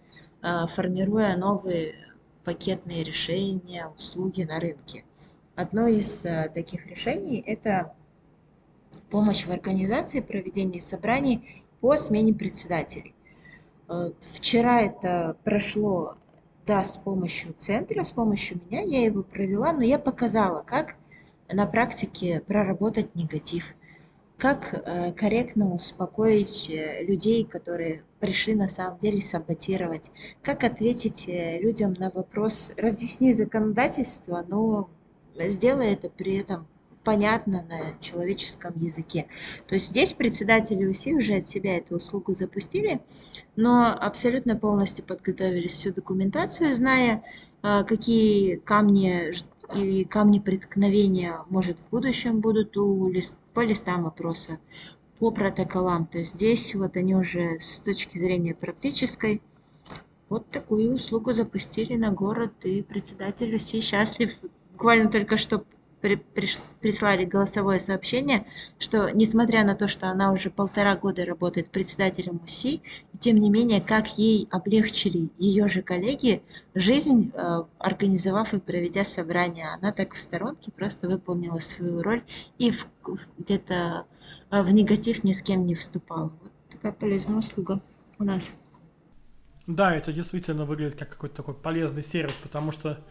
а, 0.42 0.66
формируя 0.66 1.36
новые 1.36 1.94
пакетные 2.44 3.04
решения, 3.04 3.86
услуги 3.96 4.42
на 4.42 4.58
рынке. 4.58 5.04
Одно 5.54 5.86
из 5.86 6.24
а, 6.26 6.48
таких 6.48 6.86
решений– 6.86 7.42
это 7.46 7.94
помощь 9.10 9.46
в 9.46 9.50
организации 9.50 10.20
проведения 10.20 10.80
собраний 10.80 11.64
по 11.80 11.96
смене 11.96 12.34
председателей. 12.34 13.14
Вчера 14.32 14.80
это 14.80 15.36
прошло, 15.44 16.16
да, 16.66 16.82
с 16.82 16.96
помощью 16.96 17.52
центра, 17.52 18.02
с 18.02 18.10
помощью 18.10 18.60
меня, 18.64 18.80
я 18.80 19.04
его 19.04 19.22
провела, 19.22 19.72
но 19.72 19.82
я 19.82 19.98
показала, 19.98 20.62
как 20.62 20.96
на 21.52 21.66
практике 21.66 22.40
проработать 22.40 23.14
негатив, 23.14 23.74
как 24.38 24.74
э, 24.74 25.12
корректно 25.12 25.72
успокоить 25.72 26.68
э, 26.68 27.04
людей, 27.04 27.44
которые 27.44 28.02
пришли 28.20 28.54
на 28.54 28.68
самом 28.68 28.98
деле 28.98 29.20
саботировать, 29.20 30.10
как 30.42 30.64
ответить 30.64 31.28
э, 31.28 31.58
людям 31.60 31.94
на 31.98 32.10
вопрос, 32.10 32.72
разъясни 32.76 33.32
законодательство, 33.34 34.44
но 34.48 34.90
сделай 35.38 35.92
это 35.92 36.10
при 36.10 36.36
этом 36.36 36.66
понятно 37.04 37.62
на 37.68 37.98
человеческом 38.00 38.78
языке. 38.78 39.26
То 39.66 39.74
есть 39.74 39.88
здесь 39.88 40.12
председатели 40.12 40.86
УСИ 40.86 41.14
уже 41.14 41.34
от 41.34 41.46
себя 41.46 41.76
эту 41.76 41.96
услугу 41.96 42.32
запустили, 42.32 43.02
но 43.56 43.92
абсолютно 43.92 44.56
полностью 44.56 45.04
подготовили 45.04 45.68
всю 45.68 45.92
документацию, 45.92 46.74
зная, 46.74 47.22
какие 47.60 48.56
камни 48.56 49.32
и 49.74 50.04
камни 50.04 50.38
преткновения, 50.38 51.40
может, 51.48 51.78
в 51.78 51.88
будущем 51.90 52.40
будут 52.40 52.76
у 52.76 53.08
лист, 53.10 53.34
по 53.52 53.64
листам 53.64 54.06
опроса, 54.06 54.58
по 55.18 55.30
протоколам. 55.30 56.06
То 56.06 56.18
есть 56.18 56.34
здесь 56.34 56.74
вот 56.74 56.96
они 56.96 57.14
уже 57.14 57.58
с 57.60 57.80
точки 57.80 58.18
зрения 58.18 58.54
практической 58.54 59.40
Вот 60.28 60.50
такую 60.50 60.94
услугу 60.94 61.32
запустили 61.32 61.96
на 61.96 62.10
город, 62.10 62.52
и 62.64 62.82
председатель 62.82 63.56
все 63.58 63.80
счастлив. 63.80 64.34
Буквально 64.72 65.10
только 65.10 65.36
что 65.36 65.64
прислали 66.80 67.24
голосовое 67.24 67.80
сообщение, 67.80 68.46
что 68.78 69.10
несмотря 69.10 69.64
на 69.64 69.74
то, 69.74 69.88
что 69.88 70.08
она 70.08 70.32
уже 70.32 70.50
полтора 70.50 70.96
года 70.96 71.24
работает 71.24 71.70
председателем 71.70 72.40
УСИ, 72.44 72.82
тем 73.18 73.36
не 73.36 73.50
менее, 73.50 73.80
как 73.80 74.18
ей 74.18 74.48
облегчили 74.50 75.30
ее 75.38 75.68
же 75.68 75.82
коллеги 75.82 76.42
жизнь, 76.74 77.32
э, 77.34 77.62
организовав 77.78 78.54
и 78.54 78.60
проведя 78.60 79.04
собрание. 79.04 79.68
Она 79.68 79.92
так 79.92 80.14
в 80.14 80.20
сторонке 80.20 80.70
просто 80.70 81.08
выполнила 81.08 81.58
свою 81.58 82.02
роль 82.02 82.22
и 82.58 82.70
в, 82.70 82.86
где-то 83.38 84.06
э, 84.50 84.62
в 84.62 84.70
негатив 84.70 85.24
ни 85.24 85.32
с 85.32 85.42
кем 85.42 85.66
не 85.66 85.74
вступала. 85.74 86.32
Вот 86.42 86.52
такая 86.70 86.92
полезная 86.92 87.36
услуга 87.36 87.80
у 88.18 88.24
нас. 88.24 88.52
Да, 89.66 89.94
это 89.96 90.12
действительно 90.12 90.66
выглядит 90.66 90.98
как 90.98 91.08
какой-то 91.08 91.36
такой 91.36 91.54
полезный 91.54 92.02
сервис, 92.02 92.34
потому 92.42 92.70
что 92.70 93.02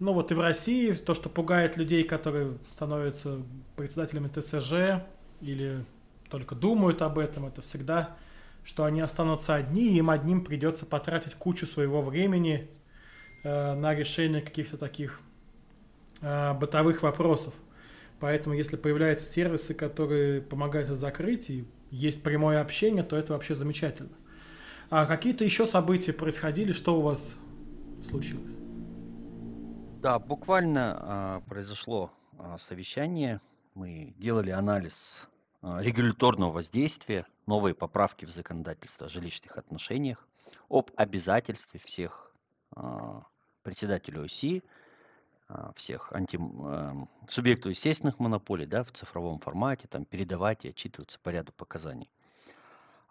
ну 0.00 0.14
вот 0.14 0.32
и 0.32 0.34
в 0.34 0.40
России 0.40 0.92
то, 0.94 1.14
что 1.14 1.28
пугает 1.28 1.76
людей, 1.76 2.04
которые 2.04 2.56
становятся 2.70 3.42
председателями 3.76 4.28
ТСЖ 4.28 5.04
или 5.42 5.84
только 6.30 6.54
думают 6.54 7.02
об 7.02 7.18
этом, 7.18 7.46
это 7.46 7.60
всегда, 7.60 8.16
что 8.64 8.84
они 8.84 9.02
останутся 9.02 9.54
одни, 9.54 9.88
и 9.92 9.98
им 9.98 10.08
одним 10.08 10.42
придется 10.42 10.86
потратить 10.86 11.34
кучу 11.34 11.66
своего 11.66 12.00
времени 12.00 12.68
э, 13.44 13.74
на 13.74 13.94
решение 13.94 14.40
каких-то 14.40 14.78
таких 14.78 15.20
э, 16.22 16.54
бытовых 16.54 17.02
вопросов. 17.02 17.52
Поэтому, 18.20 18.54
если 18.54 18.76
появляются 18.76 19.26
сервисы, 19.26 19.74
которые 19.74 20.40
помогают 20.40 20.88
это 20.88 20.96
закрыть, 20.96 21.50
и 21.50 21.66
есть 21.90 22.22
прямое 22.22 22.60
общение, 22.60 23.02
то 23.02 23.16
это 23.16 23.34
вообще 23.34 23.54
замечательно. 23.54 24.10
А 24.88 25.04
какие-то 25.04 25.44
еще 25.44 25.66
события 25.66 26.12
происходили, 26.12 26.72
что 26.72 26.98
у 26.98 27.02
вас 27.02 27.34
случилось? 28.02 28.59
Да, 30.00 30.18
буквально 30.18 30.96
а, 30.98 31.40
произошло 31.40 32.10
а, 32.38 32.56
совещание. 32.56 33.38
Мы 33.74 34.14
делали 34.16 34.48
анализ 34.48 35.28
а, 35.60 35.82
регуляторного 35.82 36.52
воздействия, 36.52 37.26
новые 37.44 37.74
поправки 37.74 38.24
в 38.24 38.30
законодательство 38.30 39.08
о 39.08 39.10
жилищных 39.10 39.58
отношениях, 39.58 40.26
об 40.70 40.90
обязательстве 40.96 41.80
всех 41.80 42.34
председателей 43.62 44.20
ОСИ, 44.20 44.62
всех 45.74 46.12
анти, 46.12 46.40
субъектов 47.28 47.70
естественных 47.70 48.20
монополий 48.20 48.64
да, 48.64 48.84
в 48.84 48.92
цифровом 48.92 49.40
формате 49.40 49.86
там, 49.88 50.04
передавать 50.04 50.64
и 50.64 50.68
отчитываться 50.68 51.18
по 51.18 51.30
ряду 51.30 51.52
показаний. 51.52 52.08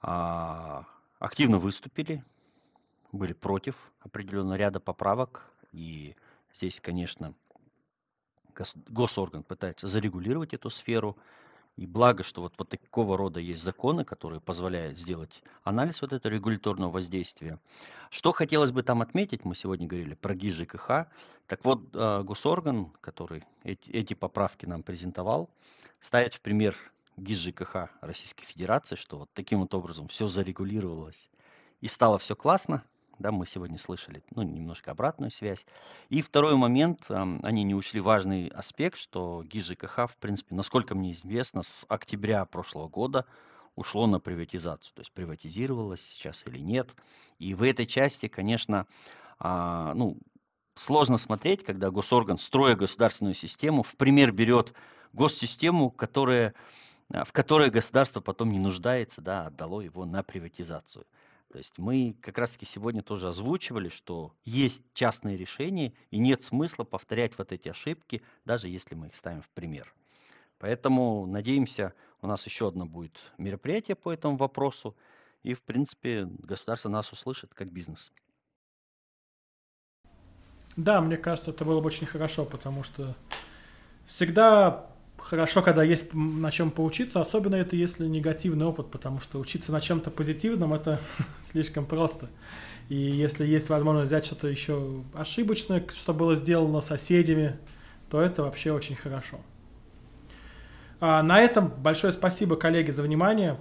Активно 0.02 1.60
выступили, 1.60 2.24
были 3.12 3.34
против 3.34 3.76
определенного 4.00 4.56
ряда 4.56 4.80
поправок 4.80 5.52
и 5.74 6.16
Здесь, 6.60 6.82
конечно, 6.82 7.34
госорган 8.90 9.44
пытается 9.44 9.88
зарегулировать 9.88 10.54
эту 10.54 10.70
сферу. 10.70 11.18
И 11.78 11.88
благо, 11.88 12.22
что 12.22 12.42
вот, 12.42 12.56
вот 12.58 12.68
такого 12.68 13.16
рода 13.16 13.40
есть 13.40 13.64
законы, 13.64 14.04
которые 14.04 14.42
позволяют 14.42 15.00
сделать 15.00 15.42
анализ 15.64 16.02
вот 16.02 16.12
этого 16.12 16.34
регуляторного 16.34 16.92
воздействия. 16.92 17.60
Что 18.10 18.34
хотелось 18.34 18.74
бы 18.74 18.84
там 18.84 19.02
отметить, 19.02 19.46
мы 19.46 19.56
сегодня 19.56 19.88
говорили 19.88 20.16
про 20.16 20.36
ГИС 20.36 20.56
ЖКХ. 20.56 21.08
Так 21.48 21.64
вот, 21.64 21.80
э, 21.94 22.24
госорган, 22.24 22.92
который 23.00 23.46
эти, 23.64 23.90
эти 23.92 24.14
поправки 24.14 24.66
нам 24.66 24.84
презентовал, 24.84 25.50
ставит 26.02 26.34
в 26.34 26.42
пример 26.42 26.76
ГИС 27.16 27.40
ЖКХ 27.40 27.88
Российской 28.02 28.44
Федерации, 28.44 28.96
что 28.96 29.20
вот 29.20 29.30
таким 29.34 29.62
вот 29.62 29.74
образом 29.74 30.10
все 30.10 30.28
зарегулировалось 30.28 31.30
и 31.80 31.88
стало 31.88 32.18
все 32.18 32.36
классно, 32.36 32.84
да, 33.20 33.32
мы 33.32 33.46
сегодня 33.46 33.78
слышали, 33.78 34.24
ну, 34.32 34.42
немножко 34.42 34.92
обратную 34.92 35.30
связь. 35.30 35.66
И 36.10 36.22
второй 36.22 36.56
момент, 36.56 37.06
они 37.10 37.64
не 37.64 37.76
учли 37.76 38.00
важный 38.00 38.48
аспект, 38.48 38.98
что 38.98 39.44
ГИС 39.46 39.68
ЖКХ, 39.68 40.08
в 40.10 40.18
принципе, 40.20 40.56
насколько 40.56 40.96
мне 40.96 41.12
известно, 41.12 41.62
с 41.62 41.86
октября 41.90 42.46
прошлого 42.46 42.88
года 42.88 43.26
ушло 43.76 44.08
на 44.08 44.20
приватизацию, 44.20 44.94
то 44.96 45.02
есть 45.02 45.12
приватизировалось 45.12 46.02
сейчас 46.02 46.46
или 46.48 46.60
нет. 46.60 46.90
И 47.38 47.54
в 47.54 47.64
этой 47.64 47.86
части, 47.86 48.28
конечно, 48.28 48.88
а, 49.38 49.94
ну, 49.94 50.18
сложно 50.76 51.18
смотреть, 51.18 51.64
когда 51.64 51.92
госорган, 51.92 52.38
строя 52.38 52.76
государственную 52.76 53.34
систему, 53.34 53.84
в 53.84 53.96
пример 53.96 54.32
берет 54.32 54.74
госсистему, 55.14 55.92
которая, 55.92 56.54
в 57.10 57.32
которой 57.32 57.70
государство 57.70 58.22
потом 58.22 58.52
не 58.52 58.60
нуждается, 58.60 59.22
да, 59.22 59.48
отдало 59.48 59.82
его 59.82 60.06
на 60.06 60.24
приватизацию. 60.24 61.06
То 61.52 61.58
есть 61.58 61.80
мы 61.80 62.16
как 62.22 62.38
раз-таки 62.38 62.66
сегодня 62.66 63.02
тоже 63.02 63.28
озвучивали, 63.28 63.90
что 63.90 64.34
есть 64.46 64.84
частные 64.94 65.36
решения, 65.36 65.94
и 66.12 66.20
нет 66.20 66.44
смысла 66.44 66.84
повторять 66.84 67.38
вот 67.40 67.52
эти 67.52 67.70
ошибки, 67.70 68.22
даже 68.46 68.70
если 68.70 68.94
мы 68.94 69.08
их 69.08 69.16
ставим 69.16 69.42
в 69.42 69.50
пример. 69.50 69.94
Поэтому 70.60 71.26
надеемся, 71.26 71.94
у 72.22 72.28
нас 72.28 72.46
еще 72.46 72.68
одно 72.68 72.86
будет 72.86 73.18
мероприятие 73.38 73.96
по 73.96 74.12
этому 74.14 74.38
вопросу, 74.38 74.96
и, 75.42 75.56
в 75.56 75.62
принципе, 75.62 76.26
государство 76.26 76.90
нас 76.90 77.12
услышит 77.12 77.54
как 77.54 77.72
бизнес. 77.72 78.12
Да, 80.76 81.02
мне 81.02 81.18
кажется, 81.18 81.50
это 81.50 81.66
было 81.66 81.82
бы 81.82 81.88
очень 81.88 82.06
хорошо, 82.06 82.46
потому 82.46 82.84
что 82.84 83.16
всегда 84.06 84.89
хорошо, 85.22 85.62
когда 85.62 85.84
есть 85.84 86.14
на 86.14 86.52
чем 86.52 86.72
поучиться, 86.72 87.22
особенно 87.22 87.56
это 87.56 87.76
если 87.76 88.08
негативный 88.08 88.66
опыт, 88.66 88.90
потому 88.92 89.20
что 89.20 89.40
учиться 89.40 89.72
на 89.72 89.82
чем-то 89.82 90.12
позитивном 90.12 90.74
это 90.74 91.00
слишком 91.42 91.86
просто. 91.86 92.30
И 92.90 92.96
если 92.96 93.46
есть 93.46 93.70
возможность 93.70 94.08
взять 94.08 94.26
что-то 94.26 94.48
еще 94.48 95.04
ошибочное, 95.14 95.86
что 95.94 96.14
было 96.14 96.36
сделано 96.36 96.82
соседями, 96.82 97.58
то 98.10 98.20
это 98.20 98.44
вообще 98.44 98.72
очень 98.72 98.96
хорошо. 98.96 99.40
А 101.00 101.22
на 101.24 101.40
этом 101.40 101.70
большое 101.70 102.12
спасибо, 102.12 102.56
коллеги, 102.56 102.92
за 102.92 103.04
внимание. 103.04 103.60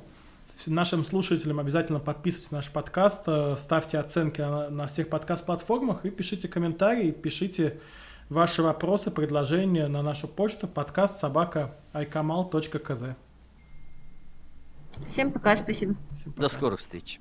Нашим 0.66 1.04
слушателям 1.04 1.60
обязательно 1.60 2.00
подписывайтесь 2.00 2.50
на 2.50 2.58
наш 2.58 2.70
подкаст, 2.70 3.22
э, 3.26 3.54
ставьте 3.56 3.98
оценки 3.98 4.40
на 4.40 4.88
всех 4.88 5.08
подкаст-платформах 5.08 6.04
и 6.04 6.10
пишите 6.10 6.48
комментарии, 6.48 7.12
пишите 7.12 7.78
ваши 8.28 8.62
вопросы, 8.62 9.10
предложения 9.10 9.88
на 9.88 10.02
нашу 10.02 10.28
почту 10.28 10.68
подкаст 10.68 11.18
собака 11.18 11.74
айкамал.кз. 11.92 13.02
Всем 15.06 15.32
пока, 15.32 15.56
спасибо. 15.56 15.94
Всем 16.12 16.32
пока. 16.32 16.42
До 16.42 16.48
скорых 16.48 16.80
встреч. 16.80 17.20